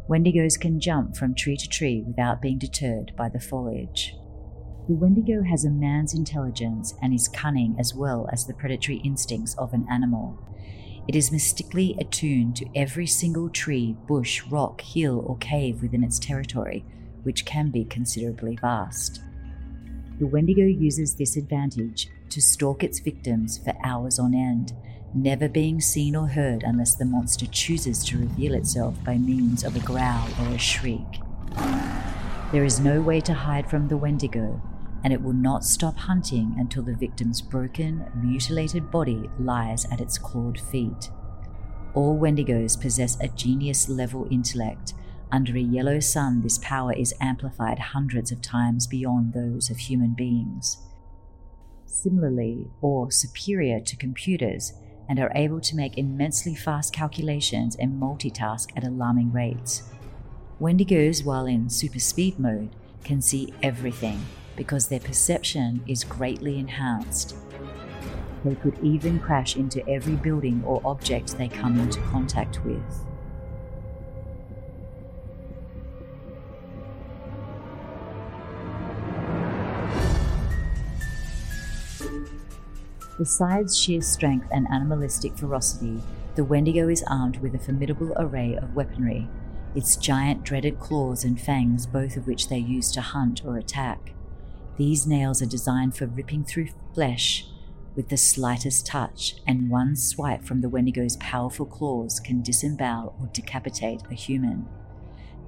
Wendigos 0.08 0.58
can 0.58 0.80
jump 0.80 1.16
from 1.16 1.34
tree 1.34 1.56
to 1.56 1.68
tree 1.68 2.02
without 2.06 2.40
being 2.40 2.58
deterred 2.58 3.12
by 3.16 3.28
the 3.28 3.40
foliage. 3.40 4.14
The 4.88 4.94
Wendigo 4.94 5.42
has 5.42 5.66
a 5.66 5.70
man's 5.70 6.14
intelligence 6.14 6.94
and 7.02 7.12
is 7.12 7.28
cunning 7.28 7.76
as 7.78 7.94
well 7.94 8.26
as 8.32 8.46
the 8.46 8.54
predatory 8.54 8.98
instincts 9.04 9.54
of 9.58 9.74
an 9.74 9.86
animal. 9.90 10.38
It 11.06 11.14
is 11.14 11.30
mystically 11.30 11.94
attuned 12.00 12.56
to 12.56 12.68
every 12.74 13.06
single 13.06 13.50
tree, 13.50 13.96
bush, 14.06 14.42
rock, 14.44 14.80
hill, 14.80 15.22
or 15.26 15.36
cave 15.38 15.82
within 15.82 16.04
its 16.04 16.18
territory, 16.18 16.86
which 17.22 17.44
can 17.44 17.70
be 17.70 17.84
considerably 17.84 18.56
vast. 18.56 19.20
The 20.18 20.26
Wendigo 20.26 20.64
uses 20.64 21.14
this 21.14 21.36
advantage 21.36 22.08
to 22.30 22.40
stalk 22.40 22.82
its 22.82 22.98
victims 22.98 23.58
for 23.58 23.74
hours 23.84 24.18
on 24.18 24.34
end, 24.34 24.72
never 25.14 25.48
being 25.48 25.80
seen 25.80 26.14
or 26.14 26.28
heard 26.28 26.62
unless 26.62 26.94
the 26.94 27.04
monster 27.04 27.46
chooses 27.46 28.04
to 28.04 28.18
reveal 28.18 28.54
itself 28.54 28.94
by 29.04 29.18
means 29.18 29.64
of 29.64 29.76
a 29.76 29.80
growl 29.80 30.28
or 30.40 30.54
a 30.54 30.58
shriek. 30.58 31.20
There 32.52 32.64
is 32.64 32.80
no 32.80 33.00
way 33.00 33.20
to 33.22 33.34
hide 33.34 33.68
from 33.68 33.88
the 33.88 33.96
Wendigo, 33.96 34.60
and 35.04 35.12
it 35.12 35.22
will 35.22 35.32
not 35.32 35.64
stop 35.64 35.96
hunting 35.96 36.54
until 36.58 36.82
the 36.82 36.94
victim's 36.94 37.40
broken, 37.40 38.10
mutilated 38.14 38.90
body 38.90 39.28
lies 39.38 39.84
at 39.92 40.00
its 40.00 40.18
clawed 40.18 40.58
feet. 40.58 41.10
All 41.94 42.18
Wendigos 42.18 42.80
possess 42.80 43.18
a 43.20 43.28
genius 43.28 43.88
level 43.88 44.26
intellect. 44.30 44.94
Under 45.30 45.56
a 45.56 45.60
yellow 45.60 46.00
sun, 46.00 46.42
this 46.42 46.58
power 46.58 46.92
is 46.92 47.14
amplified 47.20 47.78
hundreds 47.78 48.32
of 48.32 48.40
times 48.40 48.86
beyond 48.86 49.32
those 49.32 49.68
of 49.70 49.78
human 49.78 50.14
beings. 50.14 50.78
Similarly, 51.86 52.70
or 52.80 53.10
superior 53.10 53.80
to 53.80 53.96
computers, 53.96 54.72
and 55.08 55.18
are 55.18 55.32
able 55.34 55.60
to 55.60 55.76
make 55.76 55.96
immensely 55.96 56.54
fast 56.54 56.92
calculations 56.92 57.76
and 57.76 58.00
multitask 58.00 58.68
at 58.76 58.84
alarming 58.84 59.32
rates. 59.32 59.84
Wendigos, 60.60 61.24
while 61.24 61.46
in 61.46 61.70
super 61.70 61.98
speed 61.98 62.38
mode, 62.38 62.70
can 63.04 63.22
see 63.22 63.52
everything 63.62 64.20
because 64.56 64.88
their 64.88 65.00
perception 65.00 65.82
is 65.86 66.04
greatly 66.04 66.58
enhanced. 66.58 67.36
They 68.44 68.56
could 68.56 68.78
even 68.82 69.18
crash 69.20 69.56
into 69.56 69.88
every 69.88 70.16
building 70.16 70.62
or 70.64 70.82
object 70.84 71.38
they 71.38 71.48
come 71.48 71.78
into 71.78 72.00
contact 72.02 72.64
with. 72.64 73.07
Besides 83.18 83.76
sheer 83.76 84.00
strength 84.00 84.46
and 84.52 84.68
animalistic 84.70 85.36
ferocity, 85.36 86.00
the 86.36 86.44
Wendigo 86.44 86.88
is 86.88 87.02
armed 87.10 87.38
with 87.38 87.52
a 87.52 87.58
formidable 87.58 88.12
array 88.16 88.54
of 88.54 88.76
weaponry, 88.76 89.28
its 89.74 89.96
giant 89.96 90.44
dreaded 90.44 90.78
claws 90.78 91.24
and 91.24 91.40
fangs, 91.40 91.84
both 91.84 92.16
of 92.16 92.28
which 92.28 92.48
they 92.48 92.58
use 92.58 92.92
to 92.92 93.00
hunt 93.00 93.44
or 93.44 93.58
attack. 93.58 94.12
These 94.76 95.04
nails 95.04 95.42
are 95.42 95.46
designed 95.46 95.96
for 95.96 96.06
ripping 96.06 96.44
through 96.44 96.68
flesh 96.94 97.48
with 97.96 98.08
the 98.08 98.16
slightest 98.16 98.86
touch, 98.86 99.34
and 99.44 99.68
one 99.68 99.96
swipe 99.96 100.44
from 100.44 100.60
the 100.60 100.68
Wendigo's 100.68 101.16
powerful 101.16 101.66
claws 101.66 102.20
can 102.20 102.40
disembowel 102.42 103.16
or 103.20 103.26
decapitate 103.32 104.02
a 104.08 104.14
human. 104.14 104.68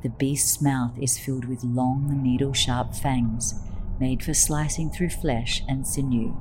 The 0.02 0.08
beast's 0.08 0.60
mouth 0.60 0.98
is 0.98 1.20
filled 1.20 1.44
with 1.44 1.62
long, 1.62 2.20
needle 2.20 2.52
sharp 2.52 2.96
fangs, 2.96 3.54
made 4.00 4.24
for 4.24 4.34
slicing 4.34 4.90
through 4.90 5.10
flesh 5.10 5.62
and 5.68 5.86
sinew 5.86 6.36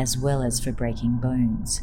as 0.00 0.16
well 0.16 0.42
as 0.42 0.58
for 0.58 0.72
breaking 0.72 1.18
bones. 1.18 1.82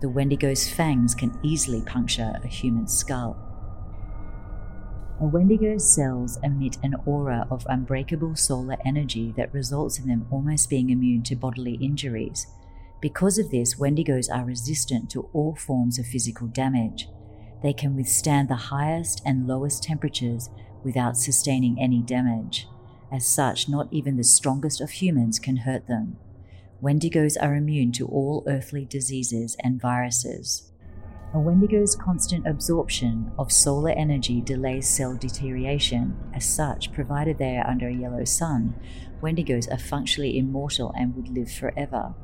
The 0.00 0.10
Wendigo's 0.10 0.68
fangs 0.68 1.14
can 1.14 1.38
easily 1.42 1.80
puncture 1.80 2.38
a 2.44 2.46
human 2.46 2.86
skull. 2.86 3.34
A 5.18 5.24
Wendigo's 5.24 5.90
cells 5.90 6.38
emit 6.42 6.76
an 6.82 6.94
aura 7.06 7.46
of 7.50 7.66
unbreakable 7.70 8.36
solar 8.36 8.76
energy 8.84 9.32
that 9.38 9.54
results 9.54 9.98
in 9.98 10.06
them 10.06 10.26
almost 10.30 10.68
being 10.68 10.90
immune 10.90 11.22
to 11.22 11.34
bodily 11.34 11.76
injuries. 11.76 12.46
Because 13.00 13.38
of 13.38 13.50
this, 13.50 13.76
Wendigos 13.76 14.28
are 14.30 14.44
resistant 14.44 15.10
to 15.10 15.30
all 15.32 15.54
forms 15.54 15.98
of 15.98 16.04
physical 16.06 16.48
damage. 16.48 17.08
They 17.62 17.72
can 17.72 17.96
withstand 17.96 18.50
the 18.50 18.56
highest 18.56 19.22
and 19.24 19.48
lowest 19.48 19.82
temperatures 19.82 20.50
without 20.84 21.16
sustaining 21.16 21.80
any 21.80 22.02
damage. 22.02 22.68
As 23.10 23.26
such, 23.26 23.66
not 23.66 23.88
even 23.90 24.18
the 24.18 24.24
strongest 24.24 24.82
of 24.82 24.90
humans 24.90 25.38
can 25.38 25.58
hurt 25.58 25.86
them. 25.86 26.18
Wendigos 26.82 27.36
are 27.40 27.54
immune 27.54 27.90
to 27.92 28.06
all 28.06 28.44
earthly 28.46 28.84
diseases 28.84 29.56
and 29.60 29.80
viruses. 29.80 30.72
A 31.32 31.38
Wendigo's 31.38 31.96
constant 31.96 32.46
absorption 32.46 33.32
of 33.38 33.50
solar 33.50 33.90
energy 33.90 34.42
delays 34.42 34.86
cell 34.86 35.16
deterioration. 35.16 36.16
As 36.34 36.44
such, 36.44 36.92
provided 36.92 37.38
they 37.38 37.56
are 37.56 37.66
under 37.66 37.88
a 37.88 37.94
yellow 37.94 38.24
sun, 38.24 38.74
Wendigos 39.22 39.72
are 39.72 39.78
functionally 39.78 40.38
immortal 40.38 40.92
and 40.96 41.16
would 41.16 41.28
live 41.28 41.50
forever. 41.50 42.14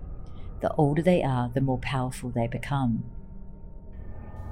The 0.61 0.73
older 0.75 1.03
they 1.03 1.23
are, 1.23 1.51
the 1.53 1.63
more 1.63 1.79
powerful 1.79 2.31
they 2.31 2.47
become. 2.47 3.05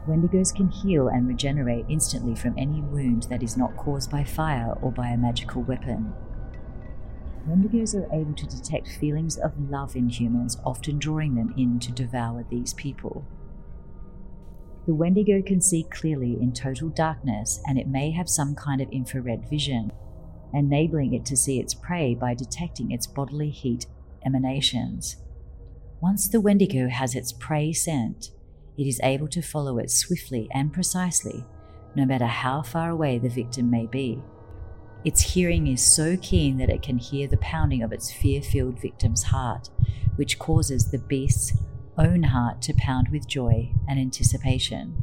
Wendigos 0.09 0.55
can 0.55 0.69
heal 0.69 1.09
and 1.09 1.29
regenerate 1.29 1.85
instantly 1.91 2.35
from 2.35 2.55
any 2.57 2.81
wound 2.81 3.25
that 3.25 3.43
is 3.43 3.57
not 3.57 3.77
caused 3.77 4.11
by 4.11 4.25
fire 4.25 4.73
or 4.81 4.91
by 4.91 5.09
a 5.09 5.19
magical 5.19 5.63
weapon. 5.63 6.15
Wendigos 7.49 7.95
are 7.95 8.13
able 8.13 8.35
to 8.35 8.47
detect 8.47 8.89
feelings 8.89 9.39
of 9.39 9.71
love 9.71 9.97
in 9.97 10.09
humans, 10.09 10.59
often 10.65 10.99
drawing 10.99 11.35
them 11.35 11.55
in 11.57 11.79
to 11.81 11.93
devour 11.93 12.45
these 12.51 12.75
people. 12.75 13.25
The 14.87 14.95
Wendigo 14.95 15.43
can 15.43 15.61
see 15.61 15.85
clearly 15.85 16.39
in 16.41 16.53
total 16.53 16.89
darkness, 16.89 17.63
and 17.67 17.79
it 17.79 17.89
may 17.89 18.11
have 18.11 18.29
some 18.29 18.55
kind 18.55 18.81
of 18.81 18.91
infrared 18.91 19.49
vision, 19.49 19.93
enabling 20.53 21.15
it 21.15 21.25
to 21.27 21.37
see 21.37 21.61
its 21.61 21.75
prey 21.75 22.15
by 22.15 22.35
detecting 22.35 22.91
its 22.91 23.07
bodily 23.07 23.51
heat 23.51 23.87
emanations. 24.25 25.17
Once 26.01 26.29
the 26.29 26.41
Wendigo 26.41 26.89
has 26.89 27.15
its 27.15 27.33
prey 27.33 27.73
scent, 27.73 28.31
it 28.77 28.87
is 28.87 29.01
able 29.03 29.29
to 29.29 29.43
follow 29.43 29.79
it 29.79 29.91
swiftly 29.91 30.49
and 30.53 30.73
precisely, 30.73 31.45
no 31.95 32.05
matter 32.07 32.27
how 32.27 32.63
far 32.63 32.91
away 32.91 33.19
the 33.19 33.29
victim 33.29 33.71
may 33.71 33.87
be. 33.87 34.23
Its 35.05 35.33
hearing 35.33 35.67
is 35.67 35.83
so 35.83 36.17
keen 36.21 36.59
that 36.59 36.69
it 36.69 36.83
can 36.83 36.99
hear 36.99 37.27
the 37.27 37.39
pounding 37.39 37.83
of 37.83 37.93
its 37.93 38.13
fear 38.13 38.43
filled 38.43 38.81
victim's 38.81 39.25
heart, 39.25 39.71
which 40.17 40.39
causes 40.39 40.91
the 40.91 40.99
beast's 40.99 41.57
own 41.97 42.25
heart 42.25 42.61
to 42.63 42.75
pound 42.75 43.09
with 43.09 43.27
joy 43.27 43.73
and 43.89 43.99
anticipation. 43.99 45.03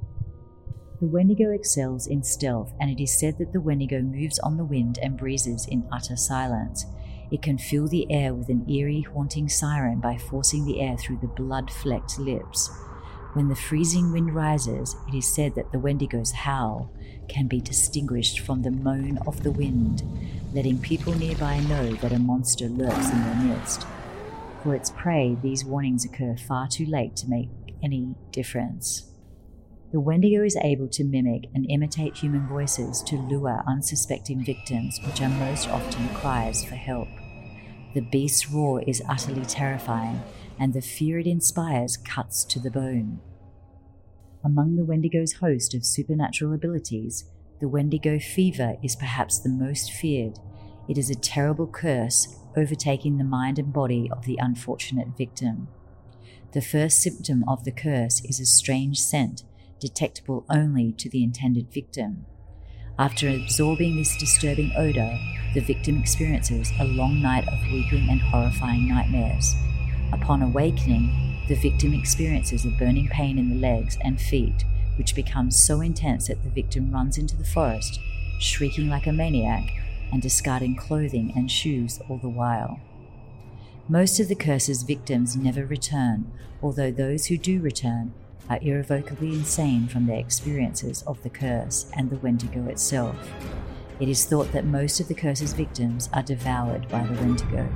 The 1.00 1.08
Wendigo 1.08 1.52
excels 1.52 2.08
in 2.08 2.24
stealth, 2.24 2.74
and 2.80 2.90
it 2.90 3.02
is 3.02 3.20
said 3.20 3.38
that 3.38 3.54
the 3.54 3.62
Wendigo 3.62 4.02
moves 4.02 4.40
on 4.40 4.58
the 4.58 4.66
wind 4.66 5.00
and 5.02 5.18
breezes 5.18 5.68
in 5.68 5.88
utter 5.92 6.16
silence. 6.16 6.86
It 7.32 7.42
can 7.42 7.58
fill 7.58 7.88
the 7.88 8.12
air 8.12 8.34
with 8.34 8.50
an 8.50 8.70
eerie, 8.70 9.02
haunting 9.02 9.50
siren 9.50 10.00
by 10.00 10.18
forcing 10.18 10.66
the 10.66 10.80
air 10.80 10.98
through 10.98 11.20
the 11.22 11.28
blood 11.28 11.70
flecked 11.70 12.18
lips. 12.18 12.70
When 13.34 13.48
the 13.48 13.56
freezing 13.56 14.12
wind 14.12 14.34
rises, 14.34 14.96
it 15.08 15.16
is 15.16 15.32
said 15.32 15.54
that 15.56 15.72
the 15.72 15.80
Wendigo's 15.80 16.32
howl 16.32 16.92
can 17.28 17.48
be 17.48 17.60
distinguished 17.60 18.40
from 18.40 18.62
the 18.62 18.72
moan 18.72 19.18
of 19.28 19.44
the 19.44 19.52
wind, 19.52 20.04
letting 20.54 20.80
people 20.80 21.14
nearby 21.14 21.60
know 21.60 21.94
that 21.96 22.12
a 22.12 22.20
monster 22.20 22.68
lurks 22.68 23.12
in 23.12 23.24
their 23.24 23.36
midst. 23.36 23.86
For 24.64 24.76
its 24.76 24.90
prey, 24.90 25.38
these 25.42 25.64
warnings 25.64 26.06
occur 26.06 26.36
far 26.36 26.68
too 26.68 26.86
late 26.86 27.16
to 27.18 27.30
make 27.30 27.50
any 27.84 28.16
difference. 28.32 29.12
The 29.92 30.02
Wendigo 30.02 30.44
is 30.44 30.58
able 30.58 30.90
to 30.90 31.06
mimic 31.06 31.46
and 31.56 31.66
imitate 31.70 32.18
human 32.18 32.46
voices 32.48 33.02
to 33.04 33.16
lure 33.16 33.64
unsuspecting 33.66 34.44
victims, 34.44 35.00
which 35.06 35.22
are 35.22 35.30
most 35.30 35.70
often 35.70 36.10
cries 36.10 36.66
for 36.66 36.76
help. 36.76 37.08
The 37.94 38.02
beast's 38.02 38.50
roar 38.52 38.82
is 38.82 39.02
utterly 39.08 39.46
terrifying, 39.46 40.22
and 40.60 40.74
the 40.74 40.82
fear 40.82 41.20
it 41.20 41.28
inspires 41.28 41.96
cuts 41.96 42.44
to 42.46 42.60
the 42.60 42.70
bone. 42.70 43.22
Among 44.44 44.76
the 44.76 44.86
Wendigo's 44.86 45.34
host 45.34 45.74
of 45.74 45.86
supernatural 45.86 46.54
abilities, 46.54 47.26
the 47.60 47.68
Wendigo 47.68 48.20
fever 48.20 48.78
is 48.84 48.96
perhaps 48.96 49.40
the 49.40 49.50
most 49.50 49.92
feared. 49.92 50.40
It 50.88 50.98
is 50.98 51.10
a 51.10 51.16
terrible 51.16 51.68
curse 51.68 52.36
overtaking 52.56 53.18
the 53.18 53.24
mind 53.24 53.60
and 53.60 53.74
body 53.74 54.10
of 54.12 54.26
the 54.26 54.38
unfortunate 54.40 55.18
victim. 55.18 55.68
The 56.54 56.62
first 56.62 57.02
symptom 57.02 57.44
of 57.48 57.64
the 57.64 57.72
curse 57.72 58.24
is 58.24 58.40
a 58.40 58.46
strange 58.46 59.00
scent, 59.00 59.44
detectable 59.80 60.46
only 60.50 60.92
to 60.94 61.10
the 61.10 61.24
intended 61.24 61.72
victim. 61.72 62.26
After 63.00 63.28
absorbing 63.28 63.96
this 63.96 64.18
disturbing 64.18 64.72
odor, 64.78 65.18
the 65.54 65.62
victim 65.62 65.98
experiences 65.98 66.72
a 66.80 66.86
long 66.86 67.22
night 67.22 67.48
of 67.48 67.60
weeping 67.72 68.08
and 68.10 68.22
horrifying 68.22 68.88
nightmares. 68.88 69.56
Upon 70.14 70.42
awakening, 70.42 71.27
the 71.48 71.56
victim 71.56 71.94
experiences 71.94 72.66
a 72.66 72.70
burning 72.70 73.08
pain 73.08 73.38
in 73.38 73.50
the 73.50 73.56
legs 73.56 73.98
and 74.02 74.20
feet, 74.20 74.64
which 74.98 75.16
becomes 75.16 75.62
so 75.62 75.82
intense 75.82 76.28
that 76.28 76.44
the 76.44 76.50
victim 76.50 76.92
runs 76.92 77.18
into 77.18 77.38
the 77.38 77.44
forest, 77.46 78.00
shrieking 78.40 78.90
like 78.90 79.08
a 79.08 79.14
maniac 79.14 79.70
and 80.12 80.22
discarding 80.22 80.76
clothing 80.76 81.32
and 81.36 81.52
shoes 81.52 82.00
all 82.10 82.18
the 82.18 82.30
while. 82.30 82.80
Most 83.88 84.20
of 84.20 84.28
the 84.28 84.36
curse's 84.36 84.84
victims 84.84 85.38
never 85.38 85.66
return, 85.66 86.30
although 86.62 86.92
those 86.92 87.28
who 87.28 87.38
do 87.38 87.62
return 87.62 88.14
are 88.50 88.60
irrevocably 88.62 89.30
insane 89.30 89.88
from 89.88 90.06
their 90.06 90.20
experiences 90.20 91.04
of 91.04 91.22
the 91.24 91.30
curse 91.30 91.90
and 91.96 92.10
the 92.10 92.18
Wendigo 92.18 92.68
itself. 92.68 93.16
It 94.00 94.10
is 94.10 94.26
thought 94.26 94.52
that 94.52 94.66
most 94.66 95.00
of 95.00 95.08
the 95.08 95.16
curse's 95.16 95.54
victims 95.54 96.10
are 96.14 96.24
devoured 96.24 96.88
by 96.90 97.04
the 97.04 97.14
Wendigo. 97.14 97.68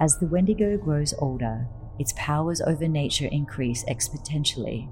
As 0.00 0.16
the 0.18 0.26
Wendigo 0.26 0.76
grows 0.76 1.12
older, 1.18 1.66
its 1.98 2.14
powers 2.16 2.60
over 2.60 2.86
nature 2.86 3.28
increase 3.32 3.84
exponentially. 3.86 4.88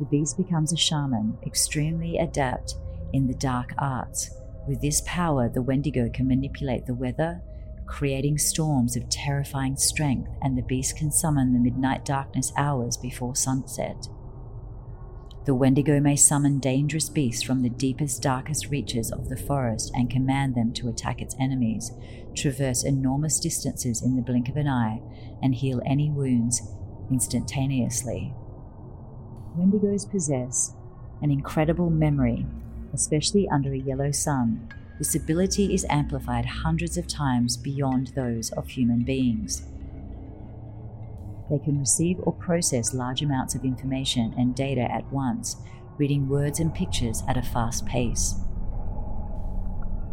The 0.00 0.06
beast 0.06 0.36
becomes 0.36 0.72
a 0.72 0.76
shaman, 0.76 1.38
extremely 1.46 2.18
adept 2.18 2.74
in 3.12 3.28
the 3.28 3.34
dark 3.34 3.72
arts. 3.78 4.30
With 4.66 4.80
this 4.80 5.02
power, 5.06 5.48
the 5.48 5.62
Wendigo 5.62 6.10
can 6.10 6.26
manipulate 6.26 6.86
the 6.86 6.94
weather, 6.94 7.42
creating 7.86 8.38
storms 8.38 8.96
of 8.96 9.08
terrifying 9.08 9.76
strength, 9.76 10.30
and 10.42 10.58
the 10.58 10.62
beast 10.62 10.96
can 10.96 11.12
summon 11.12 11.52
the 11.52 11.60
midnight 11.60 12.04
darkness 12.04 12.52
hours 12.56 12.96
before 12.96 13.36
sunset. 13.36 14.08
The 15.50 15.56
Wendigo 15.56 15.98
may 15.98 16.14
summon 16.14 16.60
dangerous 16.60 17.08
beasts 17.08 17.42
from 17.42 17.62
the 17.62 17.68
deepest, 17.68 18.22
darkest 18.22 18.70
reaches 18.70 19.10
of 19.10 19.28
the 19.28 19.36
forest 19.36 19.90
and 19.96 20.08
command 20.08 20.54
them 20.54 20.72
to 20.74 20.88
attack 20.88 21.20
its 21.20 21.34
enemies, 21.40 21.90
traverse 22.36 22.84
enormous 22.84 23.40
distances 23.40 24.00
in 24.00 24.14
the 24.14 24.22
blink 24.22 24.48
of 24.48 24.56
an 24.56 24.68
eye, 24.68 25.02
and 25.42 25.56
heal 25.56 25.82
any 25.84 26.08
wounds 26.08 26.62
instantaneously. 27.10 28.32
Wendigos 29.58 30.08
possess 30.08 30.72
an 31.20 31.32
incredible 31.32 31.90
memory, 31.90 32.46
especially 32.94 33.48
under 33.48 33.72
a 33.72 33.76
yellow 33.76 34.12
sun. 34.12 34.68
This 34.98 35.16
ability 35.16 35.74
is 35.74 35.84
amplified 35.90 36.46
hundreds 36.46 36.96
of 36.96 37.08
times 37.08 37.56
beyond 37.56 38.12
those 38.14 38.52
of 38.52 38.68
human 38.68 39.02
beings. 39.02 39.64
They 41.50 41.58
can 41.58 41.80
receive 41.80 42.18
or 42.22 42.32
process 42.32 42.94
large 42.94 43.22
amounts 43.22 43.56
of 43.56 43.64
information 43.64 44.32
and 44.38 44.54
data 44.54 44.82
at 44.82 45.10
once, 45.12 45.56
reading 45.98 46.28
words 46.28 46.60
and 46.60 46.72
pictures 46.72 47.24
at 47.28 47.36
a 47.36 47.42
fast 47.42 47.84
pace. 47.86 48.36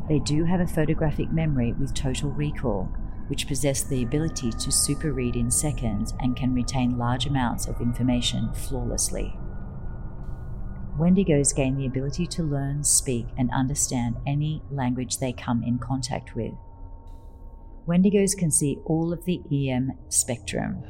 They 0.10 0.20
do 0.20 0.46
have 0.46 0.62
a 0.62 0.68
photographic 0.68 1.32
memory 1.32 1.74
with 1.74 1.94
total 1.94 2.32
recall, 2.32 2.86
which 3.28 3.48
possess 3.48 3.84
the 3.84 4.04
ability 4.04 4.52
to 4.52 4.72
super 4.72 5.14
read 5.14 5.36
in 5.36 5.52
seconds 5.52 6.14
and 6.22 6.36
can 6.36 6.54
retain 6.54 6.98
large 6.98 7.26
amounts 7.26 7.68
of 7.68 7.82
information 7.82 8.52
flawlessly. 8.54 9.38
Wendigos 10.98 11.56
gain 11.56 11.76
the 11.76 11.86
ability 11.86 12.26
to 12.26 12.42
learn, 12.42 12.84
speak, 12.84 13.28
and 13.38 13.52
understand 13.52 14.16
any 14.26 14.64
language 14.72 15.20
they 15.20 15.34
come 15.34 15.62
in 15.62 15.78
contact 15.78 16.36
with. 16.36 16.54
Wendigos 17.86 18.36
can 18.36 18.50
see 18.50 18.80
all 18.86 19.14
of 19.14 19.26
the 19.26 19.42
EM 19.52 19.92
spectrum, 20.10 20.84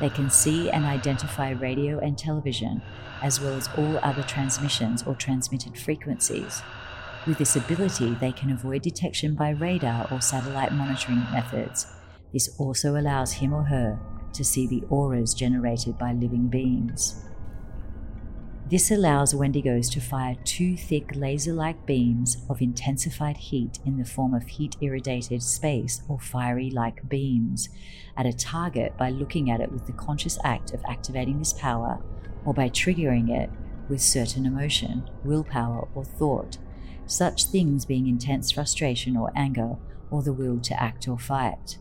they 0.00 0.10
can 0.10 0.30
see 0.30 0.70
and 0.70 0.84
identify 0.84 1.50
radio 1.50 1.98
and 1.98 2.18
television, 2.18 2.82
as 3.22 3.40
well 3.40 3.54
as 3.54 3.68
all 3.76 3.98
other 4.02 4.22
transmissions 4.22 5.02
or 5.04 5.14
transmitted 5.14 5.78
frequencies. 5.78 6.62
With 7.26 7.38
this 7.38 7.54
ability, 7.54 8.14
they 8.14 8.32
can 8.32 8.50
avoid 8.50 8.82
detection 8.82 9.34
by 9.34 9.50
radar 9.50 10.08
or 10.10 10.20
satellite 10.20 10.72
monitoring 10.72 11.24
methods. 11.32 11.86
This 12.32 12.56
also 12.58 12.96
allows 12.96 13.32
him 13.32 13.52
or 13.52 13.62
her 13.64 13.98
to 14.32 14.44
see 14.44 14.66
the 14.66 14.82
auras 14.88 15.34
generated 15.34 15.98
by 15.98 16.12
living 16.12 16.48
beings. 16.48 17.24
This 18.72 18.90
allows 18.90 19.34
Wendigos 19.34 19.90
to 19.90 20.00
fire 20.00 20.34
two 20.44 20.78
thick 20.78 21.14
laser 21.14 21.52
like 21.52 21.84
beams 21.84 22.38
of 22.48 22.62
intensified 22.62 23.36
heat 23.36 23.78
in 23.84 23.98
the 23.98 24.04
form 24.06 24.32
of 24.32 24.46
heat 24.46 24.78
irradiated 24.80 25.42
space 25.42 26.00
or 26.08 26.18
fiery 26.18 26.70
like 26.70 27.06
beams 27.06 27.68
at 28.16 28.24
a 28.24 28.32
target 28.32 28.96
by 28.96 29.10
looking 29.10 29.50
at 29.50 29.60
it 29.60 29.70
with 29.70 29.84
the 29.84 29.92
conscious 29.92 30.38
act 30.42 30.72
of 30.72 30.82
activating 30.88 31.38
this 31.38 31.52
power 31.52 32.02
or 32.46 32.54
by 32.54 32.70
triggering 32.70 33.28
it 33.28 33.50
with 33.90 34.00
certain 34.00 34.46
emotion, 34.46 35.06
willpower, 35.22 35.86
or 35.94 36.02
thought, 36.02 36.56
such 37.04 37.44
things 37.44 37.84
being 37.84 38.06
intense 38.06 38.50
frustration 38.50 39.18
or 39.18 39.30
anger 39.36 39.76
or 40.10 40.22
the 40.22 40.32
will 40.32 40.58
to 40.60 40.82
act 40.82 41.06
or 41.06 41.18
fight. 41.18 41.76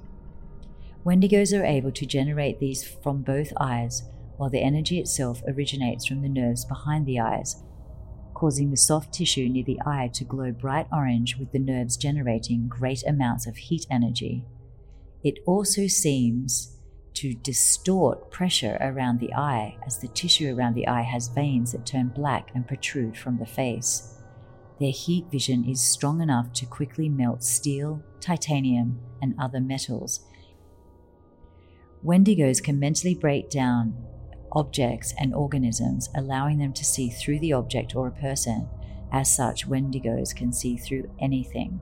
Wendigos 1.06 1.58
are 1.58 1.64
able 1.64 1.94
to 1.94 2.06
generate 2.06 2.60
these 2.60 2.84
from 2.84 3.22
both 3.22 3.54
eyes 3.56 4.04
while 4.42 4.50
the 4.50 4.64
energy 4.64 4.98
itself 4.98 5.44
originates 5.48 6.08
from 6.08 6.24
the 6.24 6.28
nerves 6.28 6.66
behind 6.66 7.06
the 7.06 7.20
eyes, 7.20 7.62
causing 8.34 8.72
the 8.72 8.76
soft 8.76 9.14
tissue 9.14 9.48
near 9.48 9.64
the 9.64 9.80
eye 9.86 10.10
to 10.12 10.24
glow 10.24 10.52
bright 10.52 10.88
orange 10.92 11.38
with 11.38 11.52
the 11.52 11.60
nerves 11.60 11.96
generating 11.96 12.68
great 12.68 13.04
amounts 13.06 13.46
of 13.46 13.56
heat 13.56 13.86
energy. 13.92 14.44
It 15.24 15.38
also 15.46 15.86
seems 15.86 16.76
to 17.14 17.36
distort 17.36 18.32
pressure 18.32 18.80
around 18.82 19.20
the 19.20 19.32
eye 19.36 19.78
as 19.86 20.00
the 20.00 20.08
tissue 20.08 20.58
around 20.58 20.74
the 20.74 20.88
eye 20.88 21.04
has 21.04 21.28
veins 21.28 21.74
that 21.74 21.86
turn 21.86 22.08
black 22.08 22.50
and 22.56 22.68
protrude 22.68 23.16
from 23.16 23.38
the 23.38 23.46
face. 23.46 24.16
Their 24.80 24.90
heat 24.90 25.26
vision 25.32 25.70
is 25.70 25.84
strong 25.84 26.20
enough 26.20 26.52
to 26.54 26.66
quickly 26.66 27.10
melt 27.10 27.44
steel, 27.44 28.02
titanium, 28.20 29.02
and 29.22 29.36
other 29.40 29.60
metals. 29.60 30.22
Wendigos 32.04 32.64
can 32.64 32.80
mentally 32.80 33.14
break 33.14 33.52
down 33.52 34.08
objects, 34.52 35.14
and 35.18 35.34
organisms, 35.34 36.10
allowing 36.16 36.58
them 36.58 36.74
to 36.74 36.86
see 36.86 37.10
through 37.10 37.40
the 37.40 37.54
object 37.54 37.96
or 37.96 38.08
a 38.08 38.12
person. 38.12 38.68
As 39.12 39.34
such, 39.34 39.68
Wendigos 39.68 40.36
can 40.36 40.54
see 40.54 40.78
through 40.78 41.10
anything. 41.20 41.82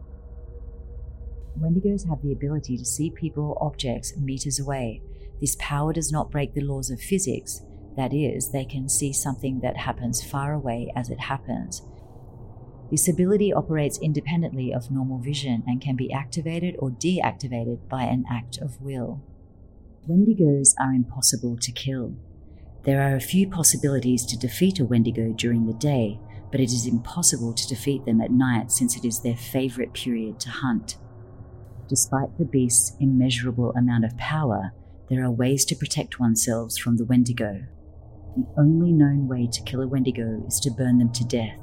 Wendigos 1.60 2.08
have 2.08 2.22
the 2.22 2.32
ability 2.32 2.78
to 2.78 2.86
see 2.86 3.10
people 3.10 3.52
or 3.52 3.64
objects 3.64 4.16
meters 4.18 4.60
away. 4.60 5.02
This 5.40 5.56
power 5.60 5.94
does 5.94 6.12
not 6.12 6.32
break 6.32 6.54
the 6.54 6.62
laws 6.62 6.90
of 6.90 7.00
physics, 7.00 7.64
that 8.00 8.14
is, 8.14 8.52
they 8.52 8.64
can 8.64 8.88
see 8.88 9.12
something 9.12 9.60
that 9.60 9.76
happens 9.76 10.24
far 10.24 10.54
away 10.54 10.90
as 10.96 11.10
it 11.10 11.20
happens. 11.20 11.82
This 12.90 13.10
ability 13.10 13.52
operates 13.52 14.00
independently 14.00 14.74
of 14.74 14.90
normal 14.90 15.20
vision 15.20 15.64
and 15.68 15.82
can 15.82 15.98
be 15.98 16.12
activated 16.12 16.76
or 16.80 16.92
deactivated 16.92 17.90
by 17.90 18.04
an 18.04 18.24
act 18.32 18.58
of 18.58 18.82
will. 18.82 19.22
Wendigos 20.10 20.74
are 20.80 20.94
impossible 20.94 21.58
to 21.58 21.72
kill. 21.74 22.16
There 22.86 23.02
are 23.02 23.16
a 23.16 23.22
few 23.22 23.48
possibilities 23.48 24.26
to 24.26 24.40
defeat 24.40 24.80
a 24.80 24.86
Wendigo 24.86 25.34
during 25.34 25.66
the 25.66 25.74
day, 25.74 26.20
but 26.52 26.62
it 26.62 26.72
is 26.72 26.88
impossible 26.88 27.54
to 27.54 27.68
defeat 27.68 28.06
them 28.06 28.22
at 28.22 28.32
night 28.32 28.72
since 28.72 28.96
it 28.96 29.04
is 29.04 29.20
their 29.20 29.36
favourite 29.36 29.94
period 29.94 30.40
to 30.40 30.50
hunt. 30.50 30.98
Despite 31.90 32.38
the 32.38 32.46
beast's 32.46 32.96
immeasurable 33.00 33.72
amount 33.72 34.06
of 34.06 34.18
power, 34.18 34.72
there 35.10 35.24
are 35.24 35.32
ways 35.32 35.66
to 35.66 35.76
protect 35.76 36.20
oneself 36.20 36.78
from 36.78 36.98
the 36.98 37.06
Wendigo. 37.06 37.66
The 38.38 38.48
only 38.58 38.94
known 38.94 39.28
way 39.28 39.48
to 39.52 39.64
kill 39.64 39.82
a 39.82 39.88
Wendigo 39.88 40.44
is 40.48 40.60
to 40.62 40.72
burn 40.72 41.00
them 41.00 41.12
to 41.14 41.26
death. 41.26 41.60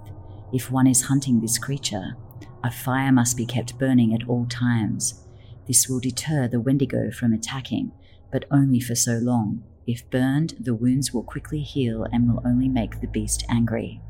If 0.53 0.71
one 0.71 0.87
is 0.87 1.03
hunting 1.03 1.41
this 1.41 1.59
creature, 1.59 2.17
a 2.63 2.71
fire 2.71 3.13
must 3.13 3.37
be 3.37 3.47
kept 3.47 3.79
burning 3.79 4.13
at 4.13 4.29
all 4.29 4.47
times. 4.47 5.25
This 5.67 5.89
will 5.89 6.01
deter 6.01 6.49
the 6.49 6.61
Wendigo 6.61 7.11
from 7.11 7.33
attacking, 7.33 7.93
but 8.31 8.45
only 8.51 8.81
for 8.81 8.95
so 8.95 9.19
long. 9.19 9.63
If 9.87 10.09
burned, 10.11 10.55
the 10.59 10.75
wounds 10.75 11.13
will 11.15 11.23
quickly 11.23 11.61
heal 11.61 12.05
and 12.11 12.29
will 12.29 12.43
only 12.45 12.69
make 12.69 13.01
the 13.01 13.07
beast 13.07 13.45
angry. 13.49 14.01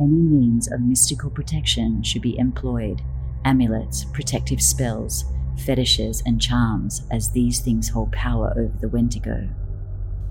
Any 0.00 0.22
means 0.22 0.70
of 0.70 0.80
mystical 0.80 1.30
protection 1.30 2.02
should 2.04 2.22
be 2.22 2.38
employed 2.38 3.02
amulets, 3.44 4.04
protective 4.04 4.60
spells, 4.60 5.24
fetishes, 5.64 6.22
and 6.26 6.40
charms, 6.40 7.06
as 7.10 7.32
these 7.32 7.60
things 7.60 7.88
hold 7.88 8.12
power 8.12 8.52
over 8.56 8.76
the 8.80 8.88
Wendigo. 8.88 9.48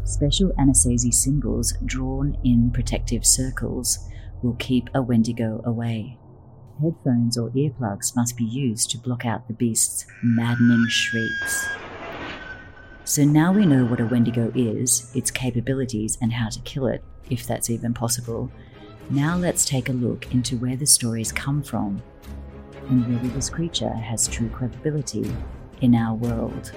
Special 0.04 0.54
Anasazi 0.58 1.14
symbols 1.14 1.74
drawn 1.86 2.38
in 2.44 2.72
protective 2.72 3.26
circles 3.26 4.00
will 4.42 4.56
keep 4.56 4.90
a 4.94 5.02
Wendigo 5.02 5.62
away. 5.66 6.18
Headphones 6.82 7.38
or 7.38 7.50
earplugs 7.50 8.16
must 8.16 8.38
be 8.38 8.46
used 8.46 8.92
to 8.92 8.98
block 8.98 9.26
out 9.26 9.48
the 9.48 9.54
beast's 9.54 10.06
maddening 10.24 10.86
shrieks. 10.88 11.68
So 13.08 13.24
now 13.24 13.54
we 13.54 13.66
know 13.66 13.86
what 13.86 14.02
a 14.02 14.06
Wendigo 14.06 14.52
is, 14.54 15.10
its 15.16 15.32
capabilities, 15.32 16.18
and 16.22 16.34
how 16.34 16.50
to 16.50 16.60
kill 16.60 16.88
it, 16.88 17.02
if 17.30 17.48
that's 17.48 17.70
even 17.70 17.94
possible. 17.94 18.52
Now 19.10 19.38
let's 19.38 19.64
take 19.64 19.88
a 19.88 19.94
look 19.94 20.34
into 20.34 20.58
where 20.58 20.76
the 20.76 20.86
stories 20.86 21.32
come 21.32 21.64
from 21.64 22.02
and 22.90 23.08
whether 23.08 23.30
this 23.30 23.50
creature 23.50 23.94
has 23.94 24.28
true 24.28 24.50
credibility 24.50 25.34
in 25.80 25.96
our 25.96 26.16
world. 26.16 26.74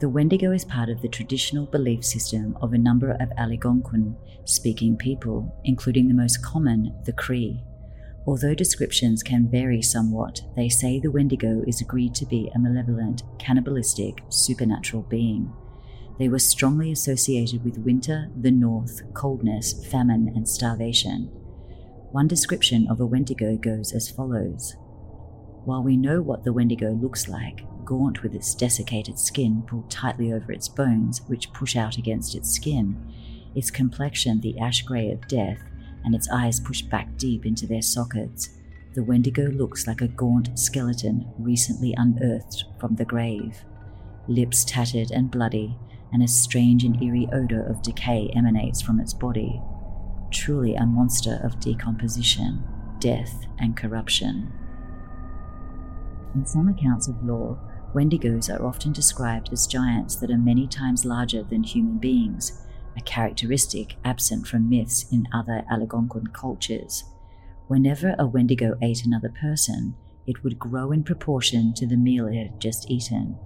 The 0.00 0.08
Wendigo 0.08 0.50
is 0.52 0.64
part 0.64 0.88
of 0.88 1.02
the 1.02 1.08
traditional 1.08 1.66
belief 1.66 2.06
system 2.06 2.56
of 2.62 2.72
a 2.72 2.78
number 2.78 3.10
of 3.10 3.30
Algonquin 3.36 4.16
speaking 4.46 4.96
people, 4.96 5.54
including 5.64 6.08
the 6.08 6.14
most 6.14 6.42
common, 6.42 6.94
the 7.04 7.12
Cree. 7.12 7.62
Although 8.26 8.54
descriptions 8.54 9.22
can 9.22 9.50
vary 9.50 9.82
somewhat, 9.82 10.40
they 10.56 10.70
say 10.70 10.98
the 10.98 11.10
Wendigo 11.10 11.62
is 11.66 11.82
agreed 11.82 12.14
to 12.14 12.24
be 12.24 12.50
a 12.54 12.58
malevolent, 12.58 13.24
cannibalistic, 13.38 14.22
supernatural 14.30 15.02
being. 15.02 15.52
They 16.18 16.30
were 16.30 16.38
strongly 16.38 16.90
associated 16.92 17.62
with 17.62 17.76
winter, 17.76 18.30
the 18.34 18.50
north, 18.50 19.02
coldness, 19.12 19.86
famine, 19.86 20.32
and 20.34 20.48
starvation. 20.48 21.26
One 22.10 22.26
description 22.26 22.86
of 22.88 23.00
a 23.00 23.06
Wendigo 23.06 23.58
goes 23.58 23.92
as 23.92 24.08
follows 24.08 24.76
While 25.66 25.82
we 25.82 25.98
know 25.98 26.22
what 26.22 26.44
the 26.44 26.54
Wendigo 26.54 26.92
looks 26.92 27.28
like, 27.28 27.60
gaunt 27.90 28.22
with 28.22 28.36
its 28.36 28.54
desiccated 28.54 29.18
skin 29.18 29.64
pulled 29.66 29.90
tightly 29.90 30.32
over 30.32 30.52
its 30.52 30.68
bones, 30.68 31.22
which 31.26 31.52
push 31.52 31.74
out 31.74 31.98
against 31.98 32.36
its 32.36 32.48
skin, 32.48 32.96
its 33.56 33.68
complexion 33.68 34.40
the 34.40 34.56
ash 34.60 34.82
grey 34.82 35.10
of 35.10 35.26
death, 35.26 35.58
and 36.04 36.14
its 36.14 36.30
eyes 36.30 36.60
pushed 36.60 36.88
back 36.88 37.16
deep 37.16 37.44
into 37.44 37.66
their 37.66 37.82
sockets. 37.82 38.50
The 38.94 39.02
Wendigo 39.02 39.48
looks 39.48 39.88
like 39.88 40.02
a 40.02 40.06
gaunt 40.06 40.56
skeleton 40.56 41.32
recently 41.36 41.92
unearthed 41.96 42.64
from 42.78 42.94
the 42.94 43.04
grave. 43.04 43.64
Lips 44.28 44.64
tattered 44.64 45.10
and 45.10 45.28
bloody, 45.28 45.76
and 46.12 46.22
a 46.22 46.28
strange 46.28 46.84
and 46.84 47.02
eerie 47.02 47.28
odour 47.32 47.64
of 47.66 47.82
decay 47.82 48.30
emanates 48.36 48.80
from 48.80 49.00
its 49.00 49.14
body. 49.14 49.60
Truly 50.30 50.76
a 50.76 50.86
monster 50.86 51.40
of 51.42 51.58
decomposition, 51.58 52.62
death, 53.00 53.46
and 53.58 53.76
corruption. 53.76 54.52
In 56.36 56.46
some 56.46 56.68
accounts 56.68 57.08
of 57.08 57.24
lore, 57.24 57.58
Wendigos 57.92 58.48
are 58.48 58.64
often 58.64 58.92
described 58.92 59.52
as 59.52 59.66
giants 59.66 60.14
that 60.16 60.30
are 60.30 60.38
many 60.38 60.68
times 60.68 61.04
larger 61.04 61.42
than 61.42 61.64
human 61.64 61.98
beings, 61.98 62.64
a 62.96 63.00
characteristic 63.00 63.96
absent 64.04 64.46
from 64.46 64.68
myths 64.68 65.06
in 65.10 65.26
other 65.34 65.64
Algonquin 65.68 66.28
cultures. 66.28 67.02
Whenever 67.66 68.14
a 68.18 68.26
Wendigo 68.26 68.76
ate 68.80 69.04
another 69.04 69.28
person, 69.28 69.94
it 70.24 70.44
would 70.44 70.58
grow 70.58 70.92
in 70.92 71.02
proportion 71.02 71.74
to 71.74 71.86
the 71.86 71.96
meal 71.96 72.28
it 72.28 72.36
had 72.36 72.60
just 72.60 72.88
eaten. 72.88 73.36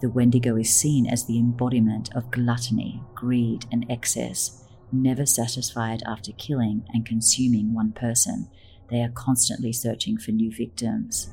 The 0.00 0.10
Wendigo 0.10 0.56
is 0.56 0.74
seen 0.74 1.06
as 1.06 1.26
the 1.26 1.38
embodiment 1.38 2.12
of 2.16 2.32
gluttony, 2.32 3.00
greed, 3.14 3.66
and 3.70 3.86
excess, 3.88 4.64
never 4.90 5.24
satisfied 5.24 6.02
after 6.04 6.32
killing 6.32 6.84
and 6.92 7.06
consuming 7.06 7.72
one 7.72 7.92
person. 7.92 8.48
They 8.90 9.02
are 9.02 9.10
constantly 9.10 9.72
searching 9.72 10.18
for 10.18 10.32
new 10.32 10.50
victims 10.50 11.32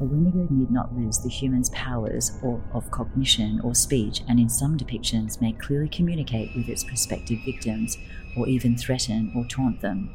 a 0.00 0.04
Wendigo 0.04 0.46
need 0.50 0.70
not 0.70 0.94
lose 0.96 1.18
the 1.18 1.28
human's 1.28 1.70
powers 1.70 2.38
or 2.42 2.62
of 2.72 2.90
cognition 2.90 3.60
or 3.64 3.74
speech, 3.74 4.22
and 4.28 4.38
in 4.38 4.48
some 4.48 4.78
depictions 4.78 5.40
may 5.40 5.52
clearly 5.52 5.88
communicate 5.88 6.54
with 6.54 6.68
its 6.68 6.84
prospective 6.84 7.40
victims, 7.44 7.98
or 8.36 8.46
even 8.46 8.76
threaten 8.76 9.32
or 9.34 9.44
taunt 9.46 9.80
them. 9.80 10.10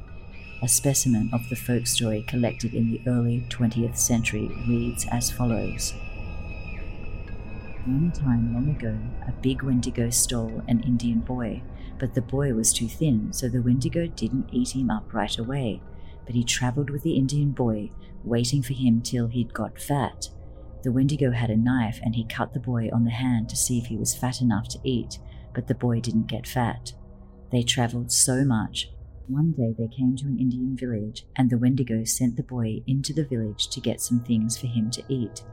A 0.62 0.68
specimen 0.70 1.30
of 1.34 1.50
the 1.50 1.58
folk 1.58 1.86
story 1.86 2.24
collected 2.26 2.74
in 2.74 2.92
the 2.92 3.02
early 3.06 3.46
20th 3.50 3.98
century 3.98 4.50
reads 4.66 5.06
as 5.12 5.30
follows. 5.30 5.94
One 7.86 8.14
time 8.14 8.54
long 8.54 8.70
ago, 8.70 8.98
a 9.28 9.34
big 9.42 9.64
Wendigo 9.64 10.10
stole 10.10 10.64
an 10.70 10.80
Indian 10.84 11.20
boy, 11.20 11.62
but 12.00 12.14
the 12.14 12.22
boy 12.22 12.54
was 12.54 12.72
too 12.72 12.88
thin, 12.88 13.34
so 13.34 13.50
the 13.50 13.62
Wendigo 13.62 14.08
didn't 14.08 14.48
eat 14.54 14.74
him 14.74 14.90
up 14.90 15.14
right 15.14 15.38
away, 15.38 15.82
but 16.26 16.36
he 16.36 16.46
travelled 16.46 16.90
with 16.90 17.04
the 17.04 17.18
Indian 17.18 17.52
boy 17.52 17.92
waiting 18.24 18.62
for 18.62 18.74
him 18.74 19.02
till 19.02 19.28
he'd 19.28 19.54
got 19.54 19.80
fat. 19.80 20.30
The 20.84 20.92
Wendigo 20.92 21.32
had 21.32 21.50
a 21.50 21.58
knife 21.58 22.00
and 22.04 22.16
he 22.16 22.26
cut 22.26 22.54
the 22.54 22.60
boy 22.60 22.90
on 22.94 23.06
the 23.06 23.12
hand 23.12 23.50
to 23.50 23.56
see 23.56 23.78
if 23.78 23.86
he 23.86 23.98
was 23.98 24.16
fat 24.16 24.42
enough 24.42 24.68
to 24.70 24.80
eat, 24.84 25.20
but 25.54 25.68
the 25.68 25.76
boy 25.76 26.00
didn't 26.00 26.28
get 26.28 26.48
fat. 26.48 26.94
They 27.52 27.64
travelled 27.64 28.12
so 28.12 28.44
much. 28.44 28.90
One 29.28 29.54
day 29.54 29.74
they 29.78 29.88
came 29.88 30.18
to 30.18 30.26
an 30.26 30.38
Indian 30.38 30.76
village, 30.76 31.26
and 31.38 31.50
the 31.50 31.58
Wendigo 31.58 32.04
sent 32.04 32.36
the 32.36 32.44
boy 32.44 32.82
into 32.86 33.14
the 33.14 33.24
village 33.24 33.70
to 33.70 33.80
get 33.80 34.02
some 34.02 34.20
things 34.20 34.58
for 34.58 34.68
him 34.68 34.92
to 34.92 35.04
eat. 35.08 35.44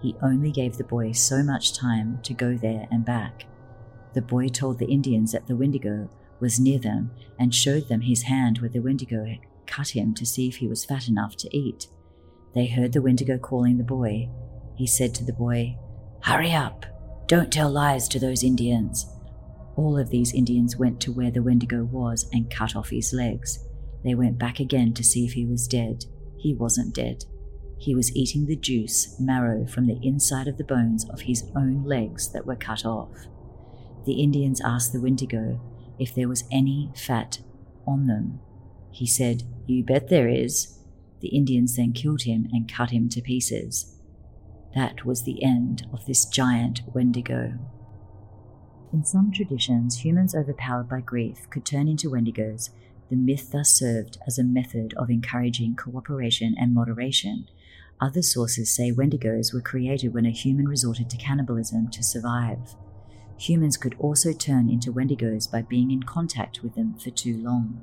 He 0.00 0.16
only 0.22 0.50
gave 0.50 0.76
the 0.76 0.84
boy 0.84 1.12
so 1.12 1.42
much 1.42 1.76
time 1.76 2.20
to 2.22 2.32
go 2.32 2.56
there 2.56 2.88
and 2.90 3.04
back. 3.04 3.44
The 4.14 4.22
boy 4.22 4.48
told 4.48 4.78
the 4.78 4.86
Indians 4.86 5.32
that 5.32 5.46
the 5.46 5.56
Wendigo 5.56 6.08
was 6.40 6.58
near 6.58 6.78
them 6.78 7.10
and 7.38 7.54
showed 7.54 7.88
them 7.88 8.00
his 8.00 8.22
hand 8.22 8.58
where 8.58 8.70
the 8.70 8.80
Wendigo 8.80 9.24
had 9.24 9.40
cut 9.66 9.88
him 9.90 10.14
to 10.14 10.24
see 10.24 10.48
if 10.48 10.56
he 10.56 10.68
was 10.68 10.84
fat 10.84 11.08
enough 11.08 11.36
to 11.36 11.56
eat. 11.56 11.88
They 12.54 12.66
heard 12.66 12.92
the 12.92 13.02
Wendigo 13.02 13.38
calling 13.38 13.78
the 13.78 13.84
boy. 13.84 14.28
He 14.76 14.86
said 14.86 15.14
to 15.16 15.24
the 15.24 15.32
boy, 15.32 15.76
Hurry 16.22 16.52
up! 16.52 16.86
Don't 17.26 17.52
tell 17.52 17.70
lies 17.70 18.08
to 18.08 18.18
those 18.18 18.42
Indians. 18.42 19.06
All 19.76 19.98
of 19.98 20.10
these 20.10 20.34
Indians 20.34 20.76
went 20.76 21.00
to 21.02 21.12
where 21.12 21.30
the 21.30 21.42
Wendigo 21.42 21.84
was 21.84 22.28
and 22.32 22.50
cut 22.50 22.74
off 22.74 22.90
his 22.90 23.12
legs. 23.12 23.64
They 24.02 24.14
went 24.14 24.38
back 24.38 24.60
again 24.60 24.94
to 24.94 25.04
see 25.04 25.24
if 25.24 25.32
he 25.32 25.44
was 25.44 25.68
dead. 25.68 26.06
He 26.38 26.54
wasn't 26.54 26.94
dead. 26.94 27.24
He 27.76 27.94
was 27.94 28.14
eating 28.16 28.46
the 28.46 28.56
juice, 28.56 29.16
marrow 29.20 29.66
from 29.66 29.86
the 29.86 30.00
inside 30.02 30.48
of 30.48 30.56
the 30.56 30.64
bones 30.64 31.08
of 31.10 31.22
his 31.22 31.44
own 31.54 31.84
legs 31.84 32.32
that 32.32 32.46
were 32.46 32.56
cut 32.56 32.84
off. 32.84 33.10
The 34.04 34.20
Indians 34.20 34.60
asked 34.60 34.92
the 34.92 35.00
Wendigo 35.00 35.60
if 35.98 36.14
there 36.14 36.28
was 36.28 36.44
any 36.50 36.90
fat 36.96 37.40
on 37.86 38.06
them. 38.06 38.40
He 38.90 39.06
said, 39.06 39.42
You 39.66 39.84
bet 39.84 40.08
there 40.08 40.28
is. 40.28 40.77
The 41.20 41.28
Indians 41.28 41.76
then 41.76 41.92
killed 41.92 42.22
him 42.22 42.48
and 42.52 42.72
cut 42.72 42.90
him 42.90 43.08
to 43.10 43.20
pieces. 43.20 43.96
That 44.74 45.04
was 45.04 45.22
the 45.22 45.42
end 45.42 45.86
of 45.92 46.06
this 46.06 46.24
giant 46.24 46.82
Wendigo. 46.94 47.54
In 48.92 49.04
some 49.04 49.32
traditions, 49.32 50.04
humans 50.04 50.34
overpowered 50.34 50.88
by 50.88 51.00
grief 51.00 51.48
could 51.50 51.66
turn 51.66 51.88
into 51.88 52.10
Wendigos. 52.10 52.70
The 53.10 53.16
myth 53.16 53.50
thus 53.52 53.70
served 53.70 54.18
as 54.26 54.38
a 54.38 54.44
method 54.44 54.94
of 54.96 55.10
encouraging 55.10 55.76
cooperation 55.76 56.54
and 56.58 56.74
moderation. 56.74 57.48
Other 58.00 58.22
sources 58.22 58.70
say 58.70 58.92
Wendigos 58.92 59.52
were 59.52 59.60
created 59.60 60.14
when 60.14 60.26
a 60.26 60.30
human 60.30 60.68
resorted 60.68 61.10
to 61.10 61.16
cannibalism 61.16 61.90
to 61.90 62.02
survive. 62.02 62.76
Humans 63.38 63.76
could 63.76 63.94
also 63.98 64.32
turn 64.32 64.68
into 64.68 64.92
Wendigos 64.92 65.50
by 65.50 65.62
being 65.62 65.90
in 65.90 66.02
contact 66.02 66.62
with 66.62 66.74
them 66.74 66.94
for 66.94 67.10
too 67.10 67.36
long. 67.36 67.82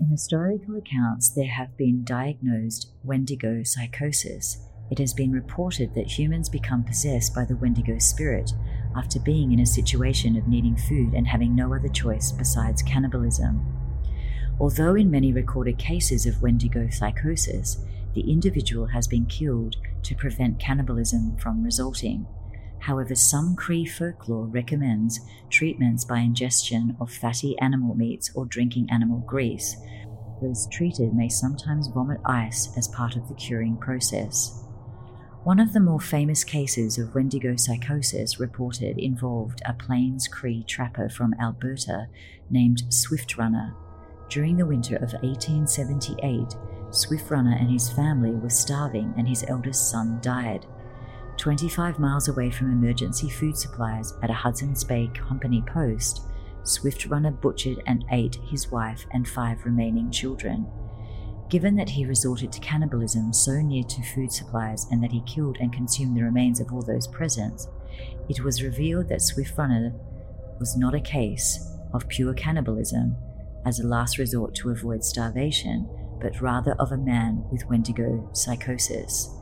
In 0.00 0.06
historical 0.06 0.76
accounts, 0.76 1.28
there 1.28 1.48
have 1.48 1.76
been 1.76 2.04
diagnosed 2.04 2.92
Wendigo 3.02 3.64
psychosis. 3.64 4.58
It 4.92 4.98
has 5.00 5.12
been 5.12 5.32
reported 5.32 5.92
that 5.94 6.18
humans 6.18 6.48
become 6.48 6.84
possessed 6.84 7.34
by 7.34 7.44
the 7.44 7.56
Wendigo 7.56 7.98
spirit 7.98 8.52
after 8.96 9.18
being 9.18 9.50
in 9.50 9.58
a 9.58 9.66
situation 9.66 10.36
of 10.36 10.46
needing 10.46 10.76
food 10.76 11.14
and 11.14 11.26
having 11.26 11.54
no 11.54 11.74
other 11.74 11.88
choice 11.88 12.30
besides 12.30 12.80
cannibalism. 12.80 13.60
Although 14.60 14.94
in 14.94 15.10
many 15.10 15.32
recorded 15.32 15.78
cases 15.78 16.26
of 16.26 16.42
Wendigo 16.42 16.88
psychosis, 16.90 17.78
the 18.14 18.30
individual 18.30 18.86
has 18.86 19.08
been 19.08 19.26
killed 19.26 19.76
to 20.04 20.14
prevent 20.14 20.60
cannibalism 20.60 21.36
from 21.38 21.64
resulting. 21.64 22.24
However, 22.80 23.14
some 23.14 23.56
Cree 23.56 23.84
folklore 23.84 24.46
recommends 24.46 25.20
treatments 25.50 26.04
by 26.04 26.20
ingestion 26.20 26.96
of 27.00 27.10
fatty 27.10 27.58
animal 27.58 27.94
meats 27.94 28.30
or 28.34 28.46
drinking 28.46 28.88
animal 28.90 29.18
grease. 29.26 29.76
Those 30.40 30.68
treated 30.70 31.14
may 31.14 31.28
sometimes 31.28 31.88
vomit 31.88 32.20
ice 32.24 32.76
as 32.76 32.88
part 32.88 33.16
of 33.16 33.28
the 33.28 33.34
curing 33.34 33.76
process. 33.76 34.64
One 35.44 35.60
of 35.60 35.72
the 35.72 35.80
more 35.80 36.00
famous 36.00 36.44
cases 36.44 36.98
of 36.98 37.14
Wendigo 37.14 37.56
psychosis 37.56 38.38
reported 38.38 38.98
involved 38.98 39.62
a 39.64 39.72
Plains 39.72 40.28
Cree 40.28 40.64
trapper 40.64 41.08
from 41.08 41.34
Alberta 41.40 42.08
named 42.50 42.82
Swift 42.92 43.36
Runner. 43.38 43.74
During 44.28 44.56
the 44.56 44.66
winter 44.66 44.96
of 44.96 45.14
1878, 45.22 46.54
Swift 46.90 47.30
Runner 47.30 47.56
and 47.58 47.70
his 47.70 47.90
family 47.90 48.32
were 48.32 48.50
starving 48.50 49.14
and 49.16 49.26
his 49.26 49.44
eldest 49.48 49.90
son 49.90 50.18
died. 50.20 50.66
25 51.38 52.00
miles 52.00 52.26
away 52.26 52.50
from 52.50 52.72
emergency 52.72 53.30
food 53.30 53.56
supplies 53.56 54.12
at 54.22 54.30
a 54.30 54.34
Hudson's 54.34 54.82
Bay 54.82 55.08
Company 55.14 55.62
post, 55.72 56.22
Swift 56.64 57.06
Runner 57.06 57.30
butchered 57.30 57.80
and 57.86 58.04
ate 58.10 58.38
his 58.50 58.70
wife 58.72 59.06
and 59.12 59.26
five 59.26 59.64
remaining 59.64 60.10
children. 60.10 60.66
Given 61.48 61.76
that 61.76 61.88
he 61.88 62.04
resorted 62.04 62.52
to 62.52 62.60
cannibalism 62.60 63.32
so 63.32 63.62
near 63.62 63.84
to 63.84 64.02
food 64.02 64.32
supplies 64.32 64.86
and 64.90 65.02
that 65.02 65.12
he 65.12 65.22
killed 65.22 65.58
and 65.60 65.72
consumed 65.72 66.16
the 66.16 66.24
remains 66.24 66.60
of 66.60 66.72
all 66.72 66.82
those 66.82 67.06
present, 67.06 67.62
it 68.28 68.42
was 68.42 68.62
revealed 68.62 69.08
that 69.08 69.22
Swift 69.22 69.56
Runner 69.56 69.94
was 70.58 70.76
not 70.76 70.94
a 70.94 71.00
case 71.00 71.72
of 71.94 72.08
pure 72.08 72.34
cannibalism 72.34 73.16
as 73.64 73.78
a 73.78 73.86
last 73.86 74.18
resort 74.18 74.54
to 74.56 74.70
avoid 74.70 75.04
starvation, 75.04 75.88
but 76.20 76.40
rather 76.40 76.72
of 76.80 76.90
a 76.90 76.96
man 76.96 77.44
with 77.50 77.64
Wendigo 77.66 78.28
psychosis. 78.32 79.37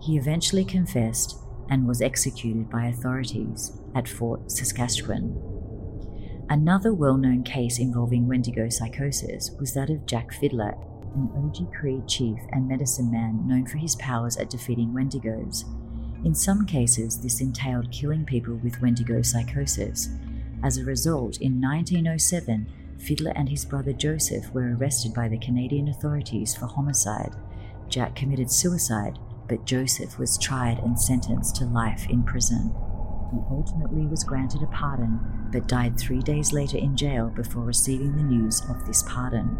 He 0.00 0.16
eventually 0.16 0.64
confessed 0.64 1.38
and 1.68 1.86
was 1.86 2.02
executed 2.02 2.70
by 2.70 2.86
authorities 2.86 3.78
at 3.94 4.08
Fort 4.08 4.50
Saskatchewan. 4.50 5.40
Another 6.48 6.92
well 6.92 7.16
known 7.16 7.44
case 7.44 7.78
involving 7.78 8.26
Wendigo 8.26 8.68
psychosis 8.68 9.52
was 9.60 9.72
that 9.74 9.90
of 9.90 10.06
Jack 10.06 10.32
Fiddler, 10.32 10.74
an 11.14 11.28
Oji-Cree 11.36 12.02
chief 12.06 12.38
and 12.50 12.66
medicine 12.66 13.10
man 13.10 13.46
known 13.46 13.66
for 13.66 13.78
his 13.78 13.94
powers 13.96 14.36
at 14.36 14.50
defeating 14.50 14.92
Wendigos. 14.92 15.64
In 16.24 16.34
some 16.34 16.66
cases, 16.66 17.20
this 17.20 17.40
entailed 17.40 17.92
killing 17.92 18.24
people 18.24 18.56
with 18.56 18.80
Wendigo 18.80 19.22
psychosis. 19.22 20.08
As 20.62 20.76
a 20.76 20.84
result, 20.84 21.40
in 21.40 21.60
1907, 21.60 22.66
Fiddler 22.98 23.32
and 23.34 23.48
his 23.48 23.64
brother 23.64 23.92
Joseph 23.92 24.52
were 24.52 24.76
arrested 24.76 25.14
by 25.14 25.28
the 25.28 25.38
Canadian 25.38 25.88
authorities 25.88 26.54
for 26.54 26.66
homicide. 26.66 27.34
Jack 27.88 28.14
committed 28.14 28.50
suicide, 28.50 29.18
but 29.50 29.66
Joseph 29.66 30.16
was 30.16 30.38
tried 30.38 30.78
and 30.78 30.98
sentenced 30.98 31.56
to 31.56 31.64
life 31.64 32.08
in 32.08 32.22
prison. 32.22 32.72
He 33.32 33.38
ultimately 33.50 34.06
was 34.06 34.22
granted 34.22 34.62
a 34.62 34.66
pardon, 34.68 35.18
but 35.52 35.66
died 35.66 35.98
three 35.98 36.20
days 36.20 36.52
later 36.52 36.78
in 36.78 36.96
jail 36.96 37.28
before 37.34 37.64
receiving 37.64 38.16
the 38.16 38.22
news 38.22 38.62
of 38.70 38.86
this 38.86 39.02
pardon. 39.02 39.58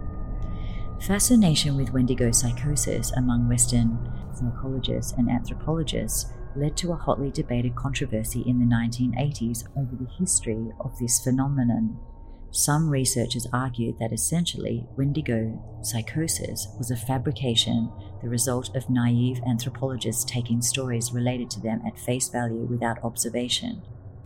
Fascination 1.00 1.76
with 1.76 1.92
Wendigo 1.92 2.30
psychosis 2.30 3.10
among 3.12 3.48
Western 3.48 3.98
psychologists 4.32 5.12
and 5.12 5.28
anthropologists 5.28 6.26
led 6.54 6.76
to 6.76 6.92
a 6.92 6.96
hotly 6.96 7.32
debated 7.32 7.74
controversy 7.74 8.42
in 8.46 8.60
the 8.60 8.74
1980s 8.74 9.64
over 9.76 9.96
the 9.96 10.10
history 10.18 10.70
of 10.78 10.96
this 10.98 11.18
phenomenon. 11.18 11.98
Some 12.52 12.88
researchers 12.90 13.46
argued 13.52 13.98
that 14.00 14.12
essentially 14.12 14.84
Wendigo 14.96 15.62
psychosis 15.82 16.66
was 16.78 16.90
a 16.90 16.96
fabrication, 16.96 17.92
the 18.22 18.28
result 18.28 18.74
of 18.74 18.90
naive 18.90 19.40
anthropologists 19.46 20.24
taking 20.24 20.60
stories 20.60 21.12
related 21.12 21.48
to 21.50 21.60
them 21.60 21.80
at 21.86 21.98
face 21.98 22.28
value 22.28 22.64
without 22.64 23.02
observation. 23.04 23.82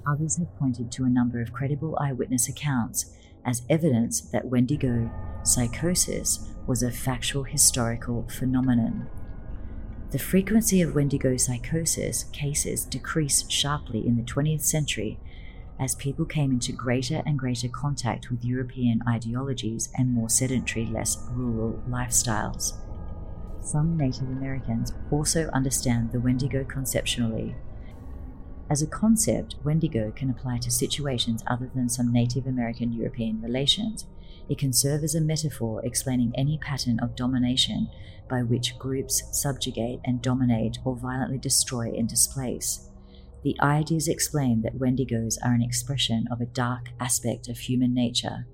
Others 0.07 0.39
have 0.39 0.57
pointed 0.57 0.91
to 0.93 1.05
a 1.05 1.11
number 1.11 1.41
of 1.43 1.53
credible 1.53 1.99
eyewitness 2.01 2.49
accounts 2.49 3.13
as 3.45 3.63
evidence 3.69 4.23
that 4.23 4.47
Wendigo 4.47 5.11
psychosis 5.43 6.49
was 6.67 6.83
a 6.83 6.91
factual 6.91 7.43
historical 7.43 8.27
phenomenon. 8.31 9.07
The 10.13 10.19
frequency 10.19 10.81
of 10.81 10.95
Wendigo 10.95 11.37
psychosis 11.37 12.25
cases 12.25 12.87
decreased 12.87 13.53
sharply 13.53 14.07
in 14.07 14.17
the 14.17 14.23
20th 14.23 14.63
century 14.63 15.19
as 15.79 15.95
people 15.95 16.25
came 16.25 16.53
into 16.53 16.73
greater 16.73 17.23
and 17.27 17.39
greater 17.39 17.69
contact 17.69 18.31
with 18.31 18.45
European 18.45 19.01
ideologies 19.09 19.89
and 19.97 20.13
more 20.13 20.29
sedentary, 20.29 20.87
less 20.87 21.27
rural 21.33 21.83
lifestyles. 21.89 22.75
Some 23.61 23.97
Native 23.97 24.29
Americans 24.29 24.93
also 25.11 25.49
understand 25.53 26.13
the 26.13 26.21
Wendigo 26.21 26.65
conceptually. 26.65 27.55
As 28.71 28.83
a 28.83 28.87
concept, 28.87 29.57
Wendigo 29.65 30.11
can 30.11 30.31
apply 30.31 30.59
to 30.59 30.71
situations 30.71 31.43
other 31.47 31.71
than 31.75 31.89
some 31.89 32.13
Native 32.13 32.47
American 32.47 32.93
European 32.93 33.41
relations, 33.43 34.07
it 34.49 34.59
can 34.59 34.73
serve 34.73 35.03
as 35.03 35.15
a 35.15 35.21
metaphor 35.21 35.85
explaining 35.85 36.33
any 36.35 36.59
pattern 36.59 36.99
of 37.01 37.17
domination 37.17 37.89
by 38.29 38.43
which 38.43 38.79
groups 38.79 39.23
subjugate 39.33 40.01
and 40.05 40.23
dominate 40.23 40.79
or 40.85 40.97
violently 40.97 41.39
destroy 41.39 41.93
and 41.97 42.09
displace. 42.09 42.91
The 43.45 43.61
ideas 43.61 44.09
explain 44.09 44.63
that 44.63 44.79
Wendigos 44.79 45.37
are 45.45 45.53
an 45.53 45.61
expression 45.61 46.27
of 46.31 46.41
a 46.41 46.47
dark 46.47 46.89
aspect 46.99 47.47
of 47.47 47.59
human 47.59 47.93
nature, 47.93 48.47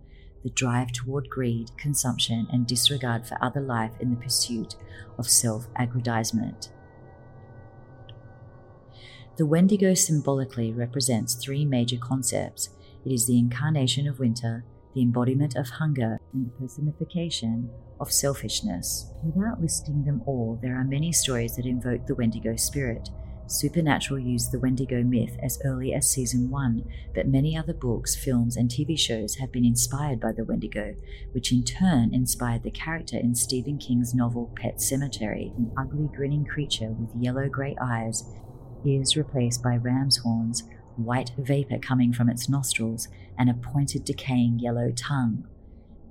the 0.42 0.50
drive 0.50 0.90
toward 0.90 1.30
greed, 1.30 1.70
consumption, 1.76 2.48
and 2.52 2.66
disregard 2.66 3.24
for 3.24 3.38
other 3.40 3.60
life 3.60 3.92
in 4.00 4.10
the 4.10 4.16
pursuit 4.16 4.74
of 5.16 5.30
self 5.30 5.68
aggrandizement. 5.76 6.72
The 9.36 9.46
Wendigo 9.46 9.94
symbolically 9.94 10.72
represents 10.72 11.34
three 11.34 11.64
major 11.64 11.96
concepts 11.96 12.70
it 13.06 13.12
is 13.12 13.26
the 13.26 13.38
incarnation 13.38 14.08
of 14.08 14.18
winter, 14.18 14.64
the 14.94 15.02
embodiment 15.02 15.54
of 15.54 15.68
hunger, 15.68 16.20
and 16.32 16.46
the 16.46 16.50
personification 16.50 17.70
of 18.00 18.12
selfishness. 18.12 19.10
Without 19.22 19.60
listing 19.60 20.04
them 20.04 20.20
all, 20.26 20.58
there 20.60 20.76
are 20.76 20.84
many 20.84 21.12
stories 21.12 21.54
that 21.54 21.64
invoke 21.64 22.06
the 22.06 22.14
Wendigo 22.16 22.56
spirit. 22.56 23.08
Supernatural 23.50 24.20
used 24.20 24.52
the 24.52 24.60
Wendigo 24.60 25.02
myth 25.02 25.36
as 25.42 25.60
early 25.64 25.92
as 25.92 26.08
season 26.08 26.50
1, 26.50 26.84
but 27.12 27.26
many 27.26 27.56
other 27.56 27.74
books, 27.74 28.14
films, 28.14 28.56
and 28.56 28.70
TV 28.70 28.96
shows 28.96 29.34
have 29.34 29.50
been 29.50 29.64
inspired 29.64 30.20
by 30.20 30.30
the 30.30 30.44
Wendigo, 30.44 30.94
which 31.32 31.50
in 31.50 31.64
turn 31.64 32.14
inspired 32.14 32.62
the 32.62 32.70
character 32.70 33.18
in 33.18 33.34
Stephen 33.34 33.76
King's 33.76 34.14
novel 34.14 34.52
Pet 34.54 34.76
Sematary, 34.76 35.52
an 35.56 35.72
ugly 35.76 36.08
grinning 36.14 36.44
creature 36.44 36.92
with 36.92 37.10
yellow 37.20 37.48
grey 37.48 37.74
eyes, 37.82 38.22
ears 38.84 39.16
replaced 39.16 39.64
by 39.64 39.76
ram's 39.76 40.18
horns, 40.18 40.62
white 40.94 41.32
vapor 41.36 41.78
coming 41.78 42.12
from 42.12 42.28
its 42.30 42.48
nostrils, 42.48 43.08
and 43.36 43.50
a 43.50 43.54
pointed, 43.54 44.04
decaying 44.04 44.60
yellow 44.60 44.92
tongue. 44.92 45.44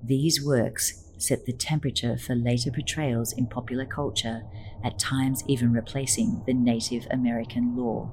These 0.04 0.45
works 0.45 1.09
set 1.21 1.45
the 1.45 1.53
temperature 1.53 2.17
for 2.17 2.36
later 2.36 2.71
portrayals 2.71 3.34
in 3.34 3.47
popular 3.47 3.86
culture, 3.86 4.43
at 4.84 4.99
times 4.99 5.43
even 5.47 5.73
replacing 5.73 6.41
the 6.45 6.53
Native 6.53 7.05
American 7.12 7.75
lore. 7.75 8.12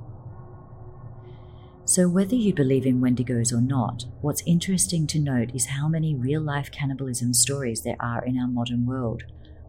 So, 1.85 2.09
whether 2.09 2.35
you 2.35 2.53
believe 2.53 2.85
in 2.85 3.01
Wendigos 3.01 3.53
or 3.53 3.61
not, 3.61 4.07
what's 4.21 4.43
interesting 4.45 5.07
to 5.07 5.21
note 5.21 5.55
is 5.55 5.67
how 5.67 5.87
many 5.87 6.17
real 6.17 6.41
life 6.41 6.71
cannibalism 6.73 7.33
stories 7.33 7.83
there 7.83 7.97
are 8.01 8.25
in 8.25 8.37
our 8.37 8.49
modern 8.49 8.87
world 8.87 9.23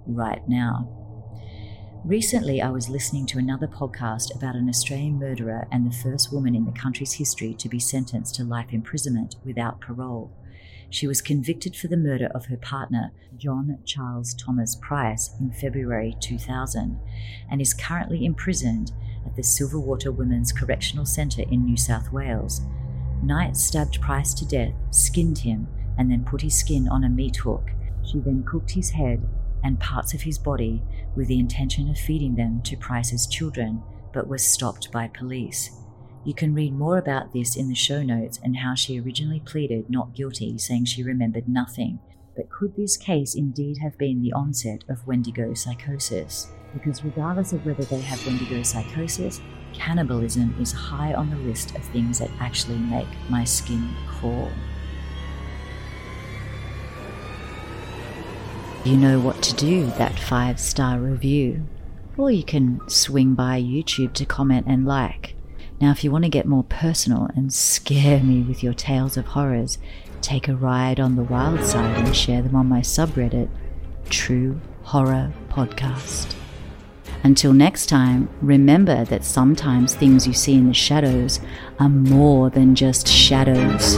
right 0.07 0.41
now. 0.49 0.89
Recently, 2.03 2.61
I 2.61 2.69
was 2.69 2.89
listening 2.89 3.25
to 3.27 3.37
another 3.37 3.67
podcast 3.67 4.33
about 4.35 4.55
an 4.55 4.69
Australian 4.69 5.19
murderer 5.19 5.67
and 5.71 5.85
the 5.85 5.95
first 5.95 6.33
woman 6.33 6.55
in 6.55 6.65
the 6.65 6.71
country's 6.71 7.13
history 7.13 7.53
to 7.55 7.69
be 7.69 7.79
sentenced 7.79 8.35
to 8.35 8.43
life 8.43 8.71
imprisonment 8.71 9.35
without 9.43 9.81
parole. 9.81 10.31
She 10.89 11.07
was 11.07 11.21
convicted 11.21 11.75
for 11.75 11.87
the 11.87 11.97
murder 11.97 12.29
of 12.33 12.45
her 12.45 12.57
partner, 12.57 13.11
John 13.35 13.79
Charles 13.85 14.33
Thomas 14.33 14.75
Price, 14.75 15.31
in 15.39 15.51
February 15.51 16.15
2000, 16.21 16.99
and 17.51 17.61
is 17.61 17.73
currently 17.73 18.25
imprisoned 18.25 18.91
at 19.25 19.35
the 19.35 19.41
Silverwater 19.41 20.15
Women's 20.15 20.53
Correctional 20.53 21.05
Centre 21.05 21.43
in 21.43 21.65
New 21.65 21.77
South 21.77 22.11
Wales. 22.11 22.61
Knight 23.21 23.57
stabbed 23.57 24.01
Price 24.01 24.33
to 24.35 24.45
death, 24.45 24.73
skinned 24.91 25.39
him, 25.39 25.67
and 25.97 26.09
then 26.09 26.23
put 26.23 26.41
his 26.41 26.57
skin 26.57 26.87
on 26.87 27.03
a 27.03 27.09
meat 27.09 27.37
hook. 27.37 27.69
She 28.03 28.19
then 28.19 28.43
cooked 28.43 28.71
his 28.71 28.91
head 28.91 29.27
and 29.63 29.79
parts 29.79 30.13
of 30.13 30.21
his 30.21 30.37
body 30.37 30.81
with 31.15 31.27
the 31.27 31.39
intention 31.39 31.89
of 31.89 31.97
feeding 31.97 32.35
them 32.35 32.61
to 32.61 32.77
Price's 32.77 33.27
children, 33.27 33.81
but 34.13 34.27
was 34.27 34.45
stopped 34.45 34.91
by 34.91 35.07
police. 35.09 35.71
You 36.27 36.33
can 36.33 36.53
read 36.53 36.73
more 36.73 36.97
about 36.97 37.31
this 37.31 37.55
in 37.55 37.69
the 37.69 37.73
show 37.73 38.03
notes 38.03 38.37
and 38.43 38.57
how 38.57 38.75
she 38.75 38.99
originally 38.99 39.39
pleaded 39.39 39.89
not 39.89 40.13
guilty, 40.13 40.57
saying 40.57 40.83
she 40.83 41.01
remembered 41.01 41.47
nothing. 41.47 41.99
But 42.35 42.49
could 42.49 42.75
this 42.75 42.97
case 42.97 43.33
indeed 43.33 43.77
have 43.77 43.97
been 43.97 44.21
the 44.21 44.33
onset 44.33 44.83
of 44.89 45.07
Wendigo 45.07 45.53
psychosis? 45.53 46.51
Because 46.73 47.01
regardless 47.05 47.53
of 47.53 47.65
whether 47.65 47.85
they 47.85 48.01
have 48.01 48.27
Wendigo 48.27 48.61
psychosis, 48.63 49.39
cannibalism 49.71 50.53
is 50.59 50.73
high 50.73 51.13
on 51.13 51.29
the 51.29 51.37
list 51.37 51.73
of 51.77 51.85
things 51.85 52.19
that 52.19 52.29
actually 52.41 52.77
make 52.77 53.07
my 53.29 53.45
skin 53.45 53.89
crawl. 54.09 54.51
you 58.83 58.97
know 58.97 59.17
what 59.17 59.41
to 59.43 59.55
do, 59.55 59.85
that 59.97 60.19
five 60.19 60.59
star 60.59 60.99
review. 60.99 61.65
Or 62.17 62.31
you 62.31 62.43
can 62.43 62.81
swing 62.89 63.33
by 63.33 63.61
YouTube 63.61 64.11
to 64.15 64.25
comment 64.25 64.67
and 64.67 64.85
like. 64.85 65.36
Now, 65.79 65.91
if 65.91 66.03
you 66.03 66.11
want 66.11 66.23
to 66.23 66.29
get 66.29 66.47
more 66.47 66.63
personal 66.63 67.29
and 67.35 67.53
scare 67.53 68.21
me 68.21 68.41
with 68.41 68.63
your 68.63 68.73
tales 68.73 69.15
of 69.15 69.27
horrors, 69.27 69.77
take 70.21 70.47
a 70.47 70.55
ride 70.55 70.99
on 70.99 71.15
the 71.15 71.23
wild 71.23 71.63
side 71.63 71.97
and 71.97 72.15
share 72.15 72.41
them 72.41 72.55
on 72.55 72.65
my 72.65 72.79
subreddit, 72.81 73.49
True 74.09 74.59
Horror 74.83 75.31
Podcast. 75.49 76.33
Until 77.23 77.53
next 77.53 77.87
time, 77.87 78.27
remember 78.41 79.05
that 79.05 79.23
sometimes 79.23 79.93
things 79.93 80.25
you 80.25 80.33
see 80.33 80.55
in 80.55 80.67
the 80.67 80.73
shadows 80.73 81.39
are 81.79 81.89
more 81.89 82.49
than 82.49 82.73
just 82.73 83.07
shadows. 83.07 83.97